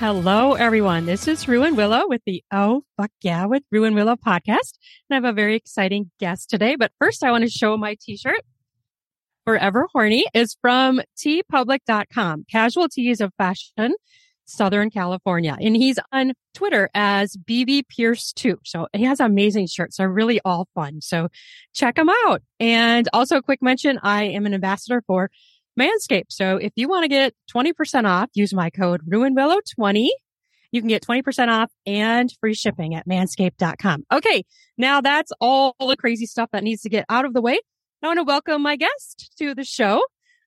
[0.00, 1.04] Hello, everyone.
[1.04, 4.78] This is Ruan Willow with the Oh Fuck Yeah with Ruan Willow podcast.
[4.78, 6.74] And I have a very exciting guest today.
[6.74, 8.40] But first, I want to show my t shirt.
[9.44, 13.92] Forever Horny is from teepublic.com, casual tees of fashion,
[14.46, 15.58] Southern California.
[15.60, 18.56] And he's on Twitter as BB Pierce 2.
[18.64, 19.98] So he has amazing shirts.
[19.98, 21.02] They're really all fun.
[21.02, 21.28] So
[21.74, 22.40] check them out.
[22.58, 25.30] And also a quick mention, I am an ambassador for
[25.80, 26.30] Manscaped.
[26.30, 30.08] So if you want to get 20% off, use my code RuanWillow20.
[30.72, 34.04] You can get 20% off and free shipping at manscaped.com.
[34.12, 34.44] Okay.
[34.76, 37.58] Now that's all the crazy stuff that needs to get out of the way.
[38.02, 40.02] I want to welcome my guest to the show.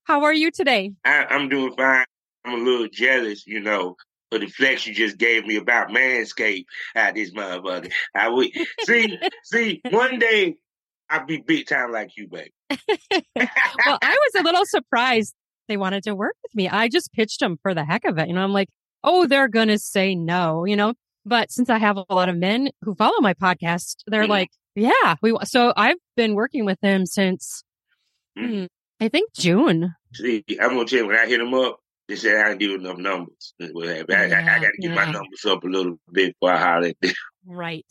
[0.05, 0.91] How are you today?
[1.05, 2.05] I, I'm doing fine.
[2.45, 3.95] I'm a little jealous, you know,
[4.31, 6.65] for the flex you just gave me about Manscaped
[6.95, 7.91] out this motherfucker.
[8.15, 8.49] I would
[8.85, 10.55] see, see, one day
[11.09, 12.52] I'll be big time like you, baby.
[12.70, 15.35] well, I was a little surprised
[15.67, 16.70] they wanted to work with me.
[16.70, 18.27] I just pitched them for the heck of it.
[18.27, 18.70] You know, I'm like,
[19.03, 20.94] oh, they're going to say no, you know,
[21.25, 24.31] but since I have a lot of men who follow my podcast, they're mm-hmm.
[24.31, 27.64] like, yeah, we, so I've been working with them since,
[28.38, 28.66] mm-hmm.
[28.99, 29.94] I think June.
[30.14, 32.59] See, I'm going to tell you, when I hit them up, they said I didn't
[32.59, 33.53] give enough numbers.
[33.61, 34.95] I, I, I, I got to get yeah.
[34.95, 37.14] my numbers up a little bit before I holler at them.
[37.45, 37.86] Right.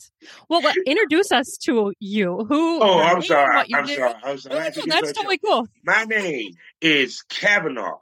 [0.49, 2.45] Well, introduce us to you.
[2.47, 2.81] Who?
[2.81, 3.65] Oh, I'm sorry.
[3.73, 4.13] I'm sorry.
[4.23, 4.55] I'm sorry.
[4.55, 5.67] Oh, that's totally cool.
[5.83, 7.99] My name is Kavanaugh,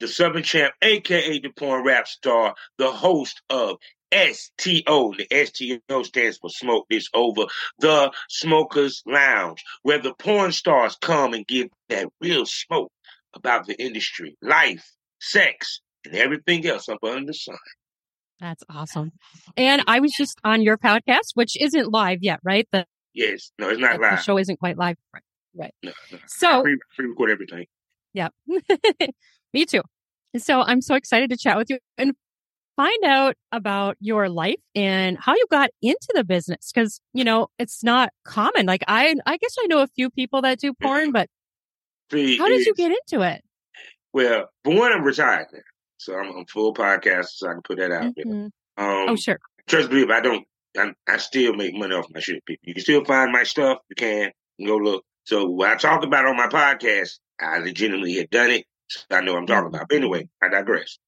[0.00, 3.76] the Southern Champ, aka the porn rap star, the host of
[4.12, 5.14] STO.
[5.16, 7.46] The STO stands for Smoke This Over,
[7.78, 12.92] the Smokers Lounge, where the porn stars come and give that real smoke
[13.34, 14.88] about the industry, life,
[15.20, 17.56] sex, and everything else up under the sun.
[18.40, 19.12] That's awesome.
[19.56, 22.68] And I was just on your podcast, which isn't live yet, right?
[22.72, 24.16] The yes, no, it's not live.
[24.16, 25.22] The show isn't quite live, right?
[25.56, 25.74] Right.
[25.82, 26.18] No, no.
[26.26, 27.66] So pre record everything.
[28.12, 28.28] Yeah,
[29.52, 29.82] me too.
[30.36, 32.12] So I'm so excited to chat with you and
[32.76, 37.48] find out about your life and how you got into the business because you know
[37.58, 38.66] it's not common.
[38.66, 41.12] Like I, I guess I know a few people that do porn, mm-hmm.
[41.12, 41.28] but
[42.10, 43.42] See, how did you get into it?
[44.12, 45.60] Well, for one, I'm retired now.
[46.04, 48.30] So I'm, I'm full podcast, so I can put that out mm-hmm.
[48.30, 48.50] there.
[48.76, 49.38] Um, oh, sure.
[49.66, 52.44] Trust me, if I don't, I, I, still make money off my shit.
[52.44, 53.78] People, you can still find my stuff.
[53.88, 55.04] You can, you go look.
[55.24, 58.66] So what I talk about on my podcast, I legitimately have done it.
[58.88, 59.88] So I know I'm talking about.
[59.88, 60.98] But anyway, I digress.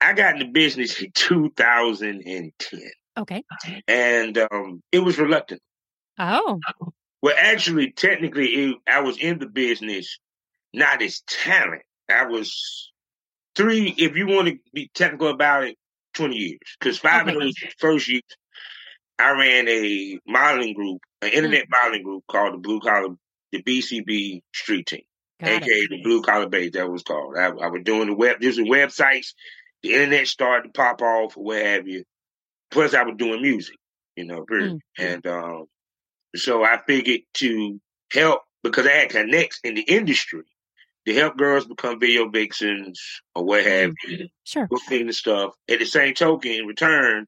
[0.00, 2.52] I got in the business in 2010.
[3.18, 3.42] Okay.
[3.88, 5.60] And um, it was reluctant.
[6.20, 6.60] Oh.
[7.22, 10.20] Well, actually, technically, it, I was in the business
[10.72, 11.82] not as talent.
[12.08, 12.92] I was
[13.58, 15.76] three, if you want to be technical about it,
[16.14, 16.58] 20 years.
[16.80, 17.34] Because five okay.
[17.34, 18.22] of those first years,
[19.18, 21.82] I ran a modeling group, an internet mm-hmm.
[21.82, 23.16] modeling group called the Blue Collar,
[23.52, 25.02] the BCB Street Team,
[25.40, 25.90] Got aka it.
[25.90, 26.72] the Blue Collar Base.
[26.72, 27.36] That was called.
[27.36, 29.34] I, I was doing the web, just websites.
[29.82, 32.04] The internet started to pop off, or what have you.
[32.70, 33.76] Plus, I was doing music,
[34.16, 34.76] you know, mm-hmm.
[34.98, 35.66] and um,
[36.36, 37.80] so I figured to
[38.12, 40.42] help because I had connects in the industry
[41.08, 44.16] to help girls become video vixens or what have you.
[44.16, 44.24] Mm-hmm.
[44.44, 44.66] Sure.
[44.68, 45.54] Booking the stuff.
[45.68, 47.26] At the same token, in return,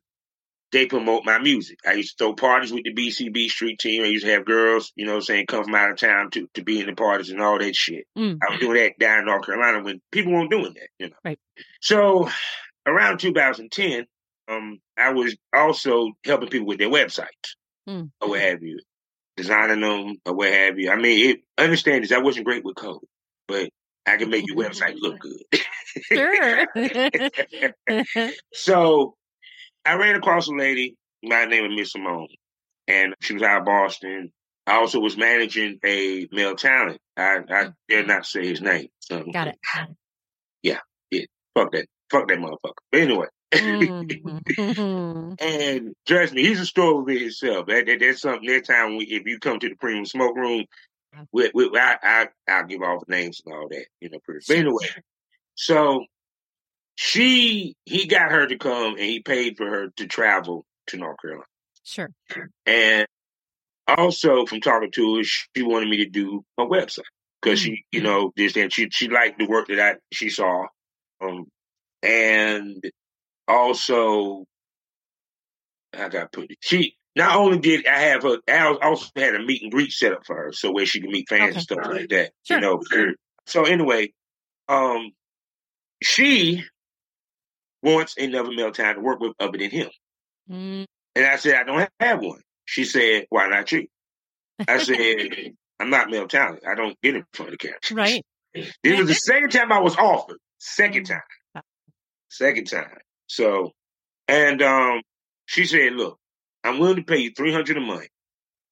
[0.71, 1.79] they promote my music.
[1.87, 4.03] I used to throw parties with the BCB street team.
[4.03, 6.47] I used to have girls, you know, I'm saying come from out of town to,
[6.55, 8.05] to be in the parties and all that shit.
[8.19, 8.39] Mm.
[8.47, 11.17] I was doing that down in North Carolina when people weren't doing that, you know.
[11.25, 11.41] Right.
[11.81, 12.29] So
[12.85, 14.07] around 2010,
[14.49, 17.57] um, I was also helping people with their websites
[17.89, 18.11] mm.
[18.21, 18.79] or what have you,
[19.39, 20.91] designing them or what have you.
[20.91, 23.01] I mean, it, understand this, I wasn't great with code
[23.51, 23.69] but
[24.07, 25.43] I can make your website look good.
[26.03, 26.67] sure.
[28.53, 29.15] so
[29.85, 30.97] I ran across a lady
[31.29, 32.29] by the name of Miss Simone,
[32.89, 34.33] and she was out of Boston.
[34.67, 37.01] I also was managing a male talent.
[37.17, 38.89] I, I dare not say his name.
[39.01, 39.59] So, Got it.
[40.63, 40.79] Yeah,
[41.11, 41.25] yeah.
[41.55, 41.87] Fuck that.
[42.11, 42.75] Fuck that motherfucker.
[42.93, 43.27] But anyway.
[43.53, 45.33] mm-hmm.
[45.41, 47.67] and trust me, he's a story with himself.
[47.67, 48.49] That, that, that's something.
[48.49, 50.65] Next time, we, if you come to the premium smoke room,
[51.33, 54.45] we, we, I, I, I'll give all the names and all that, you know, pretty.
[54.47, 54.87] But anyway,
[55.55, 56.05] so
[56.95, 61.17] she, he got her to come and he paid for her to travel to North
[61.21, 61.45] Carolina.
[61.85, 62.11] Sure.
[62.67, 63.07] And
[63.89, 67.01] also from talking to her, she wanted me to do a website
[67.41, 67.75] because mm-hmm.
[67.75, 70.67] she, you know, this and she, she liked the work that I, she saw.
[71.23, 71.47] Um,
[72.03, 72.83] and
[73.49, 74.45] also,
[75.93, 79.63] I got put, she, not only did I have her, I also had a meet
[79.63, 81.53] and greet set up for her, so where she could meet fans okay.
[81.53, 82.33] and stuff like that.
[82.45, 82.57] Sure.
[82.57, 82.81] You know.
[83.47, 84.13] So anyway,
[84.69, 85.11] um,
[86.03, 86.65] she
[87.83, 89.91] wants another male talent to work with other than him.
[90.51, 90.87] Mm.
[91.15, 92.41] And I said, I don't have one.
[92.65, 93.87] She said, Why not you?
[94.67, 96.63] I said, I'm not male talent.
[96.67, 97.81] I don't get in front of the camera.
[97.93, 98.25] Right.
[98.83, 100.39] This was the second time I was offered.
[100.59, 101.63] Second time.
[102.31, 102.99] Second time.
[103.29, 103.71] So,
[104.27, 105.03] and um,
[105.47, 106.20] she said, "Look,
[106.65, 108.09] I'm willing to pay you three hundred a month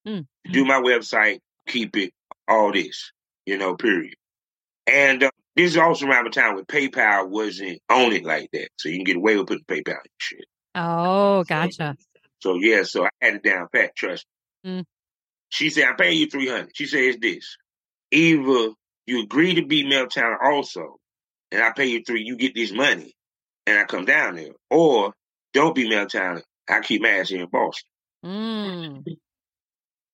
[0.07, 0.27] Mm.
[0.47, 2.13] to do my website, keep it,
[2.47, 3.13] all this,
[3.47, 4.15] you know, period."
[4.87, 8.69] And uh, this is also around the time when PayPal wasn't on it like that,
[8.77, 10.45] so you can get away with putting PayPal and shit.
[10.75, 11.97] Oh, gotcha.
[12.41, 13.97] So yeah, so I had it down pat.
[13.97, 14.27] Trust
[14.65, 14.81] me.
[14.81, 14.85] Mm.
[15.51, 16.71] She said, "I'm paying you three hundred.
[16.75, 17.57] She said, "It's this:
[18.11, 18.71] either
[19.07, 20.97] you agree to be male talent also,
[21.51, 23.15] and I pay you three, you get this money,
[23.67, 25.15] and I come down there, or
[25.55, 26.45] don't be male talent.
[26.69, 27.89] I keep my ass here in Boston."
[28.25, 29.05] Mm.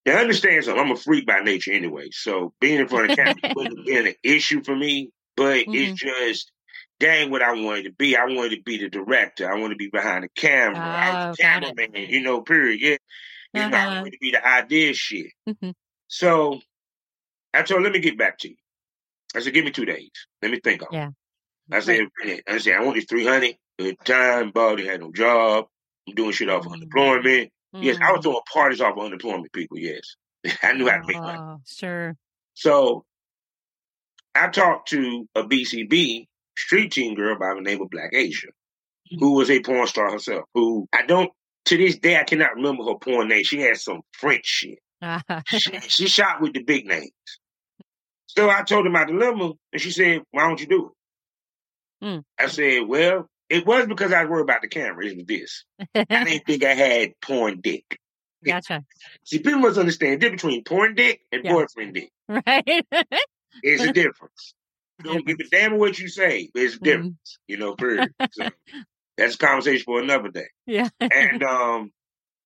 [0.06, 0.84] Now understand something.
[0.84, 4.06] I'm a freak by nature anyway, so being in front of the camera wouldn't been
[4.08, 5.10] an issue for me.
[5.36, 5.74] But Mhm.
[5.74, 6.50] it's just.
[7.00, 8.16] Dang, what I wanted to be.
[8.16, 9.50] I wanted to be the director.
[9.50, 10.78] I wanted to be behind the camera.
[10.96, 11.38] I was Oh, a it.
[11.38, 12.80] cameraman, you know, period.
[12.80, 12.96] Yeah.
[13.64, 13.94] You know, I Uh-huh.
[13.98, 15.32] wanted to be the idea shit.
[15.48, 15.74] Mhm.
[16.06, 16.60] So
[17.52, 18.56] I told her, let me get back to you.
[19.34, 20.10] I said, give me two days.
[20.40, 20.96] Let me think on it.
[20.96, 21.10] Yeah.
[21.72, 22.06] I said,
[22.46, 25.66] I said, I want this 300 Good time, Baldy had no job.
[26.08, 26.72] I'm doing shit off Mm.
[26.74, 27.50] unemployment.
[27.72, 28.22] Yes, I was Mm.
[28.24, 29.78] throwing parties off of unemployment people.
[29.78, 30.14] Yes.
[30.62, 31.38] I knew how to make money.
[31.38, 32.16] Oh, sure.
[32.54, 33.04] So
[34.34, 38.48] I talked to a BCB street team girl by the name of Black Asia,
[39.18, 41.32] who was a porn star herself, who I don't,
[41.66, 43.42] to this day, I cannot remember her porn name.
[43.44, 44.78] She had some French shit.
[45.48, 47.10] she, she shot with the big names.
[48.26, 50.86] So I told her my dilemma, and she said, "Why don't you do
[52.02, 52.18] it?" Hmm.
[52.38, 55.06] I said, "Well, it was because I was worried about the camera.
[55.06, 55.64] It was this.
[55.94, 57.98] I didn't think I had porn dick.
[58.44, 58.84] gotcha.
[59.24, 61.52] See, people must understand the difference between porn dick and Yeah.
[61.52, 62.10] boyfriend dick.
[62.28, 62.86] Right.
[63.62, 64.54] It's a difference.
[65.02, 66.50] Don't give a damn what you say.
[66.54, 66.84] It's a Mm-hmm.
[66.84, 67.38] difference.
[67.46, 68.12] You know, period.
[68.32, 68.48] So
[69.16, 70.48] that's a conversation for another day.
[70.66, 70.88] yeah.
[71.00, 71.92] And um,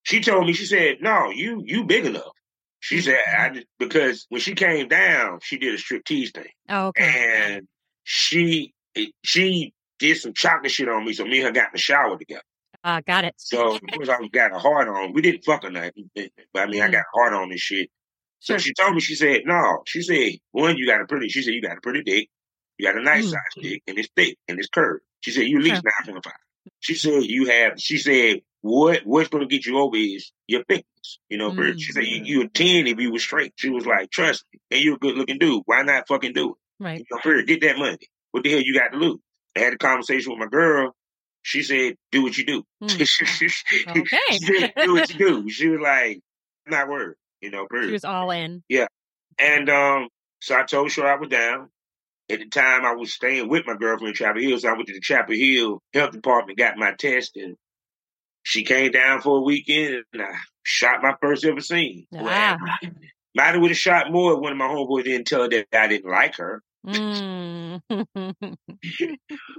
[0.02, 2.32] she told me, she said, "No, you you big enough."
[2.80, 6.88] She said, "I just, because when she came down, she did a striptease thing, Oh,
[6.88, 7.52] okay.
[7.54, 7.68] and
[8.04, 8.74] she
[9.22, 11.12] she did some chocolate shit on me.
[11.12, 12.42] So me and her got in the shower together.
[12.84, 13.34] Uh, got it.
[13.38, 15.12] So of course I got a hard on.
[15.12, 16.30] We didn't fuck or nothing, but
[16.62, 16.92] I mean I Mm.
[16.92, 17.90] got hard on this shit.
[18.40, 18.58] So Sure.
[18.60, 21.54] she told me, she said, "No." She said, "One, you got a pretty." She said,
[21.54, 22.28] "You got a pretty dick.
[22.78, 23.30] You got a nice Mm.
[23.30, 25.92] size dick, and it's thick and it's curved." She said, "You at least Sure.
[26.06, 26.34] nine point five.
[26.78, 30.62] She said, "You have." She said, "What what's going to get you over is your
[30.62, 31.80] thickness." You know, Mm.
[31.80, 34.60] she said, "You you a ten if you were straight." She was like, "Trust me,
[34.70, 35.62] and you're a good looking dude.
[35.66, 36.56] Why not fucking do it?
[36.78, 36.98] Right.
[37.00, 37.48] You know, period.
[37.48, 37.98] Get that money.
[38.30, 39.18] What the hell you got to lose?"
[39.56, 40.94] I had a conversation with my girl.
[41.42, 43.06] She said, "Do what you do." Mm.
[43.08, 43.48] she
[43.88, 44.38] Okay.
[44.38, 46.20] said, "Do what you do." She was like,
[46.66, 47.86] "Not worried." You know, period.
[47.88, 48.62] She was all in.
[48.68, 48.86] Yeah,
[49.38, 50.08] and um,
[50.40, 51.70] so I told her I was down.
[52.30, 54.86] At the time, I was staying with my girlfriend in Chapel Hill, so I went
[54.88, 57.56] to the Chapel Hill Health Department, got my test, and
[58.42, 62.06] she came down for a weekend, and I shot my first ever scene.
[62.14, 62.58] Ah.
[63.34, 65.66] Might have would have shot more if one of my homeboys didn't tell her that
[65.72, 66.92] I didn't like her, Mm.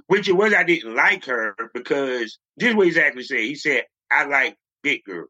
[0.08, 3.40] which it was I didn't like her because this is what exactly said.
[3.40, 5.30] He said, I like big girls.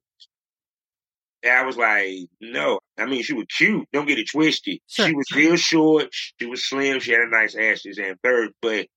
[1.43, 2.79] And I was like, no.
[2.97, 3.87] I mean, she was cute.
[3.93, 4.79] Don't get it twisted.
[4.87, 5.07] Sure.
[5.07, 6.07] She was real short.
[6.11, 6.99] She was slim.
[6.99, 7.79] She had a nice ass.
[7.81, 8.87] She's in third, but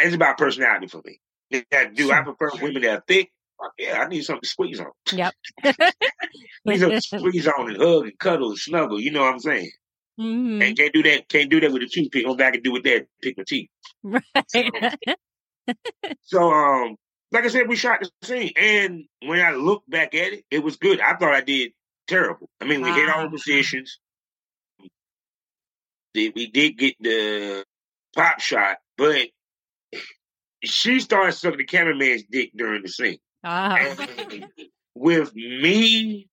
[0.00, 1.20] it's about personality for me.
[1.52, 2.34] Now, do I Sure.
[2.34, 3.30] prefer women that are thick?
[3.78, 4.90] Yeah, I need something to squeeze on.
[5.12, 5.32] Yep.
[6.66, 9.00] need something to squeeze on and hug and cuddle and snuggle.
[9.00, 9.70] You know what I'm saying?
[10.18, 10.66] Mhm.
[10.66, 11.28] And can't do that.
[11.28, 12.26] Can't do that with a toothpick.
[12.26, 13.68] All I can do with that, pick my teeth.
[14.02, 14.22] Right.
[16.22, 16.96] So, um,
[17.32, 20.60] like I said, we shot the scene, and when I look back at it, it
[20.62, 21.00] was good.
[21.00, 21.72] I thought I did
[22.06, 22.48] terrible.
[22.60, 23.24] I mean, we hit all Ah.
[23.24, 23.98] the positions.
[26.14, 27.64] We did get the
[28.14, 29.28] pop shot, but
[30.64, 33.18] she started sucking the cameraman's dick during the scene.
[33.44, 33.78] Ah.
[34.94, 36.28] With me,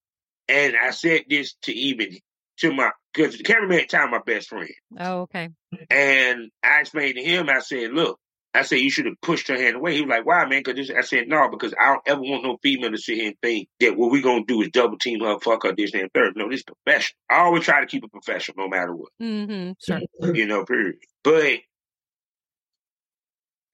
[0.48, 2.18] and I said this to even
[2.64, 4.70] to my because the cameraman at the time my best friend.
[5.00, 5.50] Oh, okay.
[5.90, 8.20] And I explained to him, I said, look,
[8.56, 9.96] I said, you should have pushed her hand away.
[9.96, 10.62] He was like, why, man?
[10.64, 13.36] Because I said, no, because I don't ever want no female to sit here and
[13.42, 16.10] think that what we're going to do is double team her, fuck her, this, and
[16.14, 16.34] third.
[16.36, 17.18] No, this is professional.
[17.30, 20.02] I always try to keep it professional no matter what, Mm-hmm, Sure.
[20.36, 20.96] you know, period.
[21.24, 21.60] But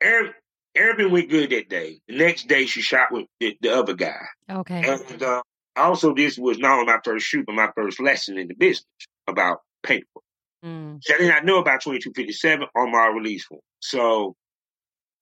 [0.02, 0.32] every,
[0.76, 2.00] everything went good that day.
[2.08, 4.22] The next day, she shot with the, the other guy.
[4.50, 4.82] Okay.
[5.12, 5.42] And uh,
[5.80, 8.86] also, this was not only my first shoot, but my first lesson in the business
[9.28, 10.06] about paper.
[10.64, 11.00] Mm.
[11.02, 13.62] So I did not know about 2257 on my release form.
[13.80, 14.36] So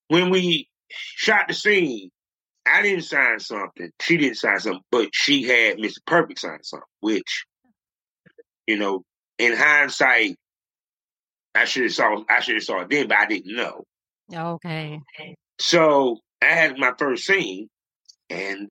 [0.08, 2.10] when we shot the scene,
[2.66, 3.92] I didn't sign something.
[4.02, 6.00] She didn't sign something, but she had Mr.
[6.06, 7.46] Perfect sign something, which,
[8.66, 9.04] you know,
[9.38, 10.36] in hindsight,
[11.56, 13.84] I should have saw I should have saw it then, but I didn't know.
[14.34, 15.00] Okay.
[15.60, 17.68] So I had my first scene
[18.30, 18.68] and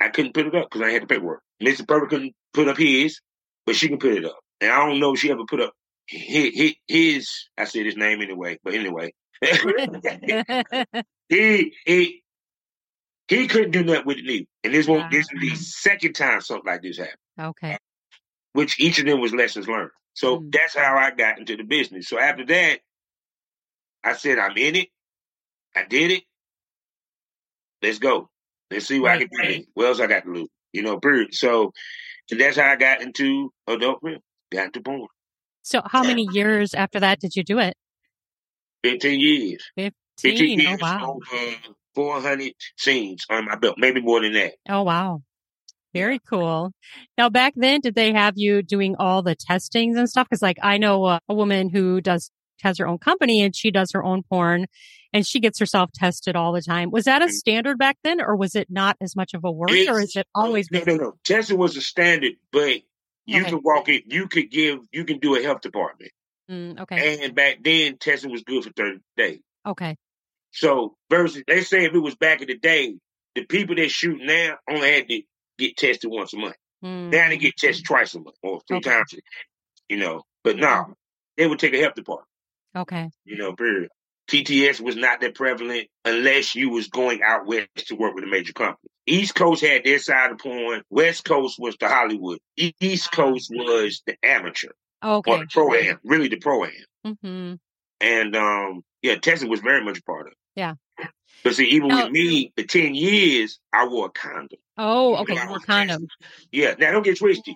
[0.00, 1.42] I couldn't put it up because I had the paperwork.
[1.62, 1.86] Mr.
[1.86, 3.20] Perfect couldn't put up his,
[3.64, 4.38] but she can put it up.
[4.60, 5.72] And I don't know if she ever put up
[6.06, 9.12] his, his, I said his name anyway, but anyway.
[11.28, 12.22] he he
[13.28, 14.46] He couldn't do nothing with it either.
[14.64, 17.16] And this won't this is the second time something like this happened.
[17.38, 17.76] Okay.
[18.52, 19.90] Which each of them was lessons learned.
[20.14, 20.52] So Mm.
[20.52, 22.08] that's how I got into the business.
[22.08, 22.80] So after that,
[24.02, 24.88] I said, I'm in it.
[25.74, 26.22] I did it.
[27.82, 28.30] Let's go.
[28.70, 29.38] Let's see what I can do.
[29.38, 29.66] right.
[29.74, 30.48] What else I got to lose?
[30.72, 31.34] You know, period.
[31.34, 31.72] So,
[32.30, 34.18] and that's how I got into adult film.
[34.50, 35.06] Got into porn.
[35.62, 37.74] So how many years after that did you do it?
[38.84, 39.64] 15 years.
[39.76, 40.60] 15 15.
[40.60, 41.18] Oh, years wow.
[41.34, 41.56] over
[41.94, 43.76] 400 scenes on my belt.
[43.78, 44.54] Maybe more than that.
[44.68, 45.22] Oh, wow.
[45.92, 46.72] Very cool.
[47.16, 50.28] Now, back then, did they have you doing all the testings and stuff?
[50.28, 52.30] Because, like, I know uh, a woman who does
[52.62, 54.66] has her own company and she does her own porn,
[55.12, 56.90] and she gets herself tested all the time.
[56.90, 57.30] Was that a Mhm.
[57.30, 60.26] standard back then, or was it not as much of a worry, or is it
[60.34, 60.96] always no, been?
[60.96, 61.18] no, no.
[61.24, 62.80] Testing was a standard, but
[63.26, 63.50] you Okay.
[63.50, 66.12] could walk in, you could give, you can do a health department.
[66.50, 67.24] Mm, okay.
[67.24, 69.40] And back then, testing was good for 30 days.
[69.66, 69.96] Okay.
[70.52, 72.96] So versus, they say if it was back in the day,
[73.34, 75.22] the people that shoot now only had to
[75.58, 76.56] get tested once a month.
[76.84, 78.90] Mm, Now they get tested twice a month or three Okay.
[78.90, 79.14] times,
[79.88, 80.22] you know.
[80.44, 80.94] But no,
[81.36, 82.28] they would take a health department,
[82.76, 83.10] okay.
[83.24, 83.88] you know, period.
[84.28, 88.26] TTS was not that prevalent unless you was going out west to work with a
[88.26, 88.88] major company.
[89.06, 90.82] East Coast had their side of the porn.
[90.90, 92.38] West Coast was the Hollywood.
[92.56, 94.70] East Coast was the amateur
[95.02, 95.38] or Okay.
[95.40, 97.14] the pro am, really the pro am.
[97.22, 97.54] hmm
[98.00, 100.38] And um, yeah, testing was very much a part of it.
[100.56, 100.74] Yeah.
[101.44, 104.58] But see, even with me, the ten years, I wore a condom.
[104.76, 105.34] Oh, okay.
[105.34, 106.08] You were condom.
[106.50, 107.54] Yeah, now don't get twisted.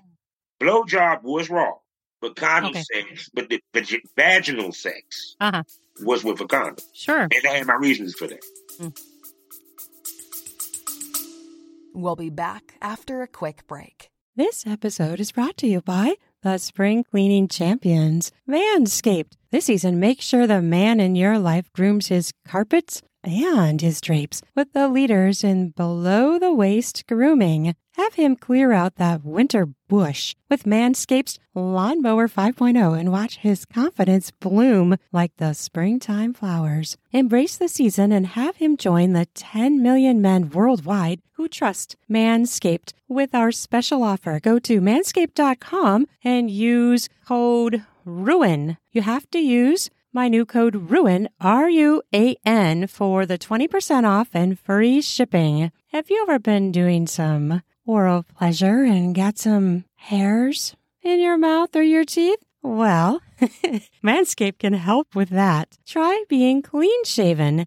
[0.61, 1.73] Blowjob was raw,
[2.21, 2.83] but condom Okay.
[2.93, 5.63] sex, but the vag- vaginal sex Uh-huh.
[6.03, 7.23] was with a condom, Sure.
[7.23, 8.41] and I had my reasons for that.
[11.93, 14.11] We'll be back after a quick break.
[14.37, 19.33] This episode is brought to you by the spring cleaning champions, Manscaped.
[19.51, 24.41] This season, make sure the man in your life grooms his carpets and his drapes
[24.55, 27.75] with the leaders in below the waist grooming.
[28.01, 34.31] Have him clear out that winter bush with Manscaped's Lawnmower 5.0 and watch his confidence
[34.31, 36.97] bloom like the springtime flowers.
[37.13, 42.95] Embrace the season and have him join the 10 million men worldwide who trust Manscaped
[43.07, 44.41] with our special offer.
[44.41, 48.79] Go to manscaped.com and use code RUAN.
[48.93, 54.09] You have to use my new code RUAN, R U A N, for the 20%
[54.09, 55.71] off and free shipping.
[55.93, 61.75] Have you ever been doing some oral pleasure and got some hairs in your mouth
[61.75, 62.39] or your teeth?
[62.63, 63.23] Well,
[64.05, 65.79] Manscaped can help with that.
[65.87, 67.67] Try being clean shaven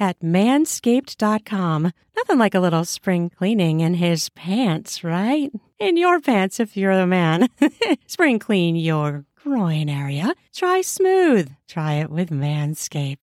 [0.00, 1.92] at manscaped.com.
[2.16, 5.52] Nothing like a little spring cleaning in his pants, right?
[5.78, 7.48] In your pants if you're the man.
[8.06, 10.34] spring clean your groin area.
[10.54, 11.50] Try smooth.
[11.68, 13.18] Try it with Manscaped.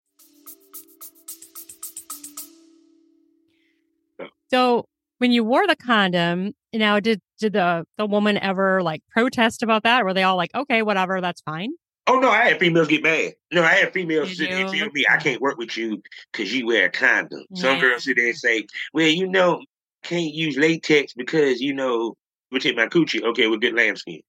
[4.52, 4.86] So
[5.18, 9.84] when you wore the condom, now did did the the woman ever like protest about
[9.84, 10.04] that?
[10.04, 11.72] Were they all like, okay, whatever, that's fine?
[12.08, 13.34] Oh no, I had females get mad.
[13.52, 16.02] No, I had females You sit there and tell me I can't work with you
[16.32, 17.44] because you wear a condom.
[17.54, 19.64] Some girls sit there and say, "Well, you know,
[20.04, 22.16] can't use latex because you know
[22.52, 24.22] we take my coochie." Okay, with good lambskin.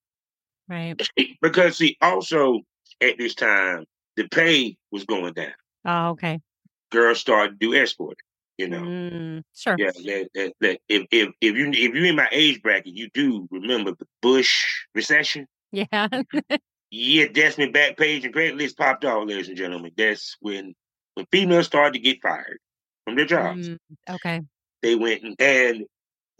[0.68, 0.98] Right.
[1.42, 2.60] because see, also
[3.02, 3.84] at this time
[4.16, 5.52] the pay was going down.
[5.84, 6.40] Oh, okay.
[6.90, 8.16] Girls started to do escort.
[8.56, 9.76] You know, Mm, sure.
[9.78, 9.90] yeah.
[9.92, 13.46] That, that, that if if if you if you're in my age bracket, you do
[13.50, 14.64] remember the Bush
[14.94, 15.46] recession.
[15.72, 16.08] Yeah.
[16.98, 19.92] Yeah, Desmond Backpage and Craigslist popped off, ladies and gentlemen.
[19.96, 20.74] That's when
[21.14, 22.58] when females started to get fired
[23.04, 23.68] from their jobs.
[23.68, 23.78] Mm,
[24.10, 24.40] okay.
[24.82, 25.84] They went and, and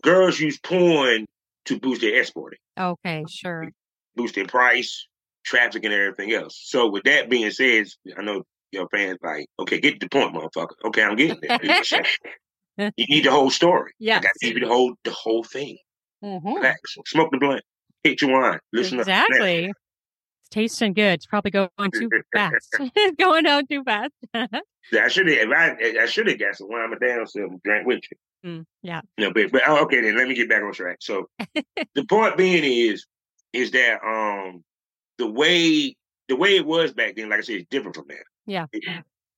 [0.03, 1.27] girls use porn
[1.67, 2.59] to boost their exporting.
[2.79, 3.25] Okay.
[3.29, 3.69] Sure.
[4.15, 5.07] boost their price,
[5.45, 6.59] traffic, and everything else.
[6.65, 7.87] So with that being said,
[8.17, 10.75] I know your fans like, okay, get to the point, motherfucker.
[10.87, 11.59] Okay, I'm getting there.
[11.63, 13.93] you need the whole story.
[13.99, 15.77] Yeah, I got to give you the whole the whole thing.
[16.25, 16.57] Mhm.
[16.57, 17.63] Relax, smoke the blunt,
[18.03, 19.03] hit your wine, listen up.
[19.07, 19.71] Exactly.
[20.47, 21.15] It's tasting good.
[21.15, 22.77] It's probably going too fast.
[23.19, 24.13] going down too fast.
[24.35, 25.51] I should have.
[25.51, 26.91] I, I should have got some wine.
[26.91, 28.51] My damn self drank with you.
[28.51, 29.01] Mm, yeah.
[29.19, 30.01] No, but but oh, okay.
[30.01, 30.99] Then let me get back on track.
[31.01, 31.29] So
[31.95, 33.07] the point being is
[33.53, 34.63] is that um
[35.19, 35.97] the way
[36.29, 38.17] the way it was back then, like I said, it's different from now.
[38.47, 38.67] Yeah.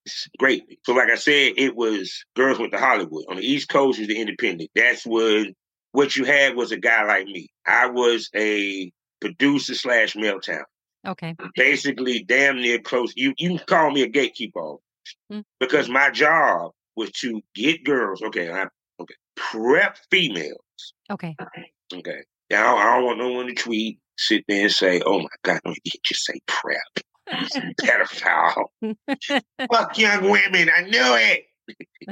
[0.04, 0.78] It's great.
[0.84, 3.24] So like I said, it was girls went to Hollywood.
[3.30, 4.70] On the East Coast is the independent.
[4.74, 5.46] That's what
[5.92, 7.48] what you had was a guy like me.
[7.66, 10.66] I was a producer slash male talent.
[11.08, 11.34] Okay.
[11.56, 13.12] Basically, damn near close.
[13.16, 14.76] You you can call me a gatekeeper
[15.32, 15.42] Mm.
[15.58, 18.20] because my job was to get girls.
[18.22, 18.66] Okay, I,
[19.00, 20.60] okay, prep females.
[21.10, 21.34] Okay.
[21.94, 22.18] Okay,
[22.50, 25.60] now I don't, want no one to tweet, sit there and say, "Oh my God,
[25.64, 26.82] no, you just say prep."
[27.80, 28.66] Pedophile.
[29.72, 30.70] Fuck young women.
[30.74, 31.44] I knew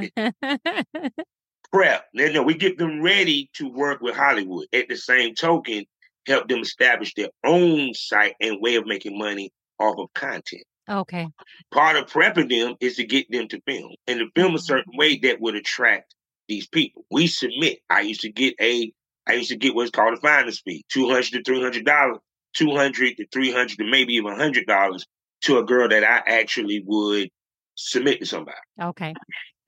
[0.04, 1.14] it.
[1.72, 2.04] Prep.
[2.14, 4.66] Then no, we get them ready to work with Hollywood.
[4.72, 5.84] At the same token,
[6.26, 10.64] help them establish their own site and way of making money off of content.
[10.88, 11.28] okay.
[11.73, 14.64] Part of prepping them is to get them to film and to film a mm-hmm.
[14.64, 16.14] certain way that would attract
[16.49, 17.04] these people.
[17.11, 17.78] We submit.
[17.90, 18.92] I used to get a,
[19.26, 22.18] I used to get what's called a finder's fee, two hundred to three hundred dollars,
[22.56, 25.06] two hundred to three hundred to maybe even hundred dollars
[25.42, 27.30] to a girl that I actually would
[27.75, 28.56] submit to somebody.
[28.80, 29.14] Okay.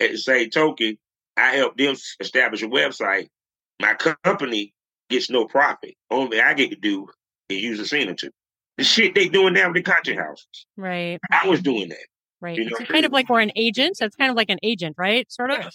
[0.00, 0.96] At the same token,
[1.36, 3.28] I help them establish a website.
[3.80, 4.72] My company
[5.08, 5.94] gets no profit.
[6.10, 7.08] Only I get to do
[7.48, 8.30] is use a scene or two.
[8.76, 10.66] The shit they doing now with the content houses.
[10.76, 11.18] Right.
[11.32, 12.06] I was doing that.
[12.40, 12.56] Right.
[12.56, 13.96] You know, so kind of like we're an agent.
[13.98, 15.30] That's kind of like an agent, right?
[15.32, 15.72] Sort of.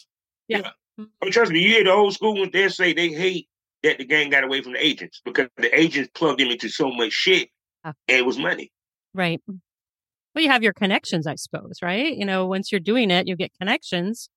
[0.48, 0.70] Yeah.
[0.98, 3.48] Oh, trust me, you hear the old school ones, they say they hate
[3.82, 6.92] that the gang got away from the agents because the agents plugged them into so
[6.92, 7.50] much shit
[7.84, 8.72] and it was money.
[9.13, 9.42] Right.
[9.48, 12.16] Well, you have your connections, I suppose, right?
[12.16, 14.30] You know, once you're doing it, you get connections.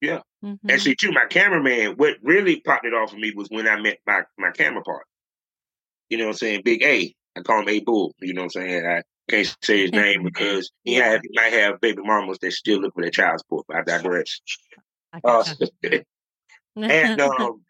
[0.00, 0.20] Yeah.
[0.44, 0.58] Mhm.
[0.68, 3.98] Actually, too, my cameraman, what really popped it off for me was when I met
[4.06, 5.06] my, my camera part.
[6.10, 6.62] You know what I'm saying?
[6.64, 7.14] Big A.
[7.36, 8.14] I call him A Bull.
[8.20, 8.86] You know what I'm saying?
[8.86, 12.80] I can't say his name because he, have, he might have baby mamas that still
[12.80, 14.40] look for their child support, but I digress.
[15.24, 15.44] Uh,
[16.76, 17.62] and um,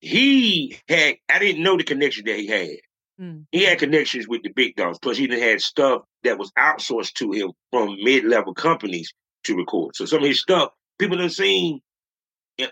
[0.00, 2.76] he had, I didn't know the connection that he had.
[3.20, 3.46] Mm.
[3.50, 4.98] He had connections with the big dogs.
[5.00, 9.12] Plus, he done had stuff that was outsourced to him from mid-level companies
[9.44, 9.96] to record.
[9.96, 11.80] So some of his stuff, people done seen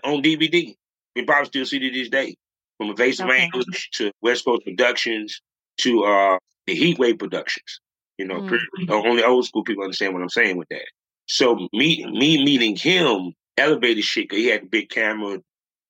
[0.03, 0.75] on DVD.
[1.15, 2.35] We probably still see it to this day.
[2.77, 3.39] From Evasive Okay.
[3.43, 5.41] Angles to West Coast Productions
[5.79, 6.37] to uh,
[6.67, 7.79] the Heatwave Productions.
[8.19, 8.47] You know, Mm.
[8.47, 10.85] pretty- only old school people understand what I'm saying with that.
[11.27, 15.39] So me, me meeting him elevated shit because he had the big camera,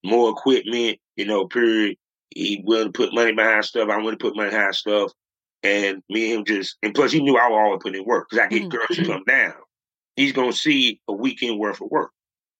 [0.03, 1.97] more equipment, you know, period.
[2.33, 3.89] He willing to put money behind stuff.
[3.89, 5.11] I willing to put money behind stuff.
[5.63, 8.27] And me and him just, and plus he knew I would always put in work
[8.29, 8.69] because I get Mhm.
[8.69, 9.55] girls to come down.
[10.15, 12.11] He's going to see a weekend worth of work,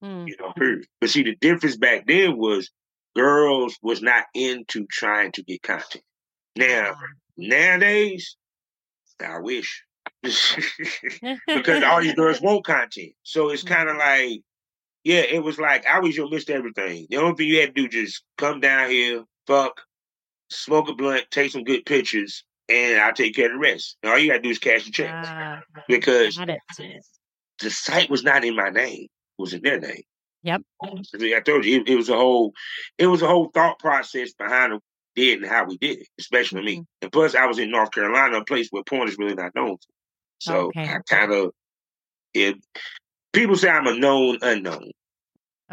[0.04, 0.28] Mm.
[0.28, 0.86] you know, period.
[1.02, 2.70] But see, the difference back then was
[3.16, 6.04] girls was not into trying to get content.
[6.56, 6.96] Now,
[7.36, 8.36] nowadays,
[9.20, 9.84] I wish.
[10.24, 13.14] because all these girls want content.
[13.24, 14.42] So it's kind of like,
[15.04, 16.52] yeah, it was like I was your Mr.
[16.52, 17.08] Everything.
[17.10, 19.82] The only thing you had to do just come down here, fuck,
[20.50, 23.98] smoke a blunt, take some good pictures, and I'll take care of the rest.
[24.04, 25.12] And all you gotta do is cash the check.
[25.12, 29.08] Ah, because the site was not in my name;
[29.38, 30.04] was in their name.
[30.44, 30.62] Yep.
[30.84, 32.54] I told you, it, it was a whole,
[32.98, 34.82] it was a whole thought process behind what
[35.16, 36.76] we did and how we did it, especially me.
[36.76, 36.84] Mm-hmm.
[37.02, 39.78] And plus, I was in North Carolina, a place where porn is really not known.
[39.78, 39.88] For.
[40.40, 40.88] So Okay.
[40.88, 41.52] I kind of,
[42.34, 42.56] it.
[43.34, 44.92] People say I'm a known unknown.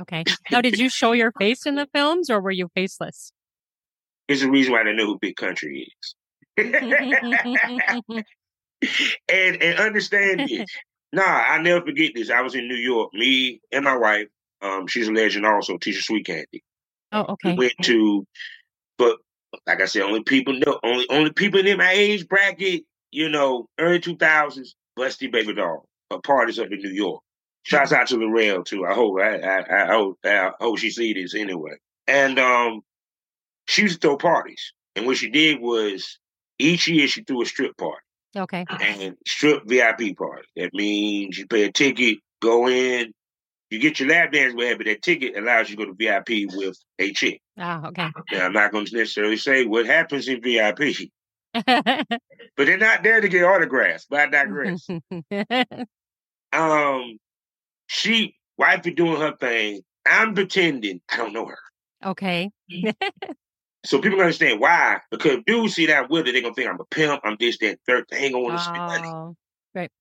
[0.00, 0.24] Okay.
[0.50, 3.33] Now, did you show your face in the films or were you faceless?
[4.27, 6.14] It's the reason why they know who Big Country is.
[9.29, 10.68] and and understand this.
[11.14, 12.29] Nah, I never forget this.
[12.29, 14.27] I was in New York, me and my wife.
[14.61, 16.64] Um, she's a legend also, Tisha Sweet Candy.
[17.12, 17.53] oh, okay.
[17.53, 18.27] We went to,
[18.98, 19.18] but
[19.64, 23.68] like I said, only people know, only only people in my age bracket, you know,
[23.79, 27.22] early two thousands, Busty Baby Doll, uh, parties up in New York.
[27.62, 28.85] Shouts out to Lorel too.
[28.85, 31.77] I hope I, I, I hope I hope she see this anyway.
[32.09, 32.81] And um,
[33.68, 36.18] she used to throw parties, and what she did was
[36.59, 38.03] each year she threw a strip party
[38.37, 38.64] Okay.
[38.68, 40.49] and strip VIP party.
[40.57, 43.12] That means you pay a ticket, go in,
[43.70, 46.49] you get your lap dance with, but that ticket allows you to go to VIP
[46.55, 47.40] with a chick.
[47.59, 48.11] Oh, okay.
[48.33, 51.11] Now, I'm not going to necessarily say what happens in VIP,
[51.53, 52.18] but
[52.57, 54.07] they're not there to get autographs.
[54.09, 54.88] But I digress.
[56.53, 57.18] um,
[57.87, 59.83] she wifey doing her thing.
[60.07, 61.59] I'm pretending I don't know her.
[62.05, 62.51] okay.
[63.85, 65.01] So people understand why.
[65.11, 67.79] Because dudes see that with it, they're gonna think I'm a pimp, I'm this, that,
[67.87, 68.05] third.
[68.11, 69.09] They ain't gonna want to spend money.
[69.09, 69.37] Oh,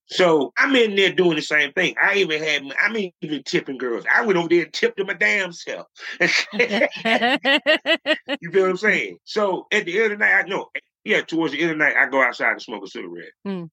[0.06, 1.94] So I'm in there doing the same thing.
[2.02, 4.04] I even had, I'm even tipping girls.
[4.12, 5.86] I went over there and tipped them a damn self.
[6.20, 6.28] you
[8.50, 9.18] feel what I'm saying?
[9.24, 10.70] So at the end of the night, I know
[11.04, 13.32] yeah, towards the end of the night, I go outside and smoke a cigarette.
[13.46, 13.68] Mm.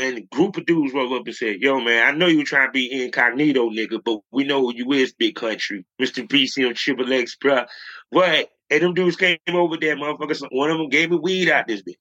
[0.00, 2.68] And a group of dudes roll up and said, Yo, man, I know you trying
[2.68, 5.84] to be incognito, nigga, but we know who you is, big country.
[6.00, 6.26] Mr.
[6.26, 7.66] BC on Triple X, bruh.
[8.10, 8.48] What?
[8.70, 10.42] And them dudes came over there, motherfuckers.
[10.52, 11.94] One of them gave me weed out this bitch.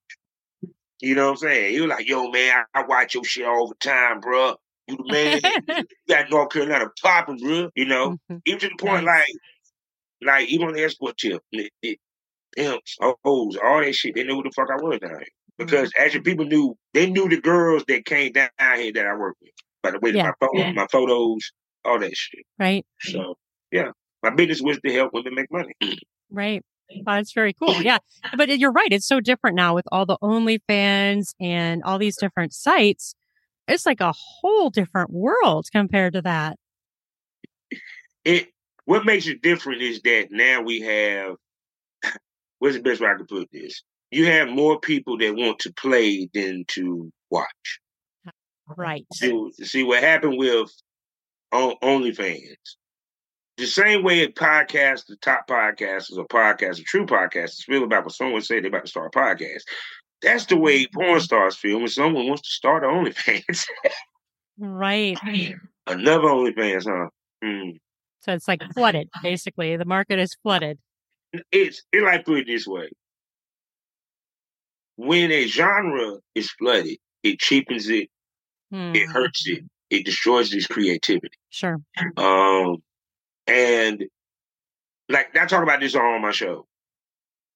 [1.02, 1.74] You know what I'm saying?
[1.74, 4.56] He was like, Yo, man, I, I watch your shit all the time, bruh.
[4.88, 5.42] You the man.
[5.68, 5.84] you
[6.16, 7.70] got North Carolina popping, bruh.
[7.76, 8.18] You know?
[8.32, 8.42] Mhm.
[8.46, 9.26] Even to the point, Nice.
[10.22, 12.00] like, like even on the escort tip, it, it,
[12.56, 14.16] pimps, hoes, all that shit.
[14.16, 15.28] They knew who the fuck I was down here.
[15.60, 16.04] Because Mm-hmm.
[16.04, 19.52] actually, people knew they knew the girls that came down here that I worked with.
[19.84, 20.24] By the way, Yeah.
[20.24, 21.52] my photos, my photos,
[21.86, 22.46] all that shit.
[22.58, 22.86] Right.
[23.02, 23.36] So
[23.72, 23.92] yeah,
[24.24, 25.74] my business was to help women make money.
[26.32, 26.64] Right.
[26.92, 27.82] Oh, that's very cool.
[27.82, 27.98] Yeah.
[28.38, 28.92] But you're right.
[28.92, 33.16] It's so different now with all the OnlyFans and all these different sites.
[33.68, 36.58] It's like a whole different world compared to that.
[38.26, 38.50] It
[38.86, 41.36] what makes it different is that now we have.
[42.60, 43.84] What's the best way I can put this?
[44.12, 47.80] You have more people that want to play than to watch.
[48.78, 49.06] Right.
[49.14, 50.72] See, see what happened with
[51.52, 52.56] on, OnlyFans.
[53.58, 58.12] The same way a podcast, the top podcasters or podcasters, true podcasters feel about when
[58.12, 59.62] someone say they're about to start a podcast.
[60.22, 63.66] That's the way porn stars feel when someone wants to start an OnlyFans.
[64.62, 65.18] Right.
[65.88, 67.10] Another OnlyFans, huh?
[67.42, 67.70] Hmm.
[68.22, 69.78] So it's like flooded, basically.
[69.78, 70.78] The market is flooded.
[71.52, 72.90] It's it like put it this way.
[75.02, 78.10] When a genre is flooded, it cheapens it,
[78.70, 78.94] Hmm.
[78.94, 81.38] it hurts it, it destroys its creativity.
[81.50, 81.78] Sure.
[82.18, 82.84] Um,
[83.48, 84.04] and
[85.08, 86.68] like I talk about this all on my show.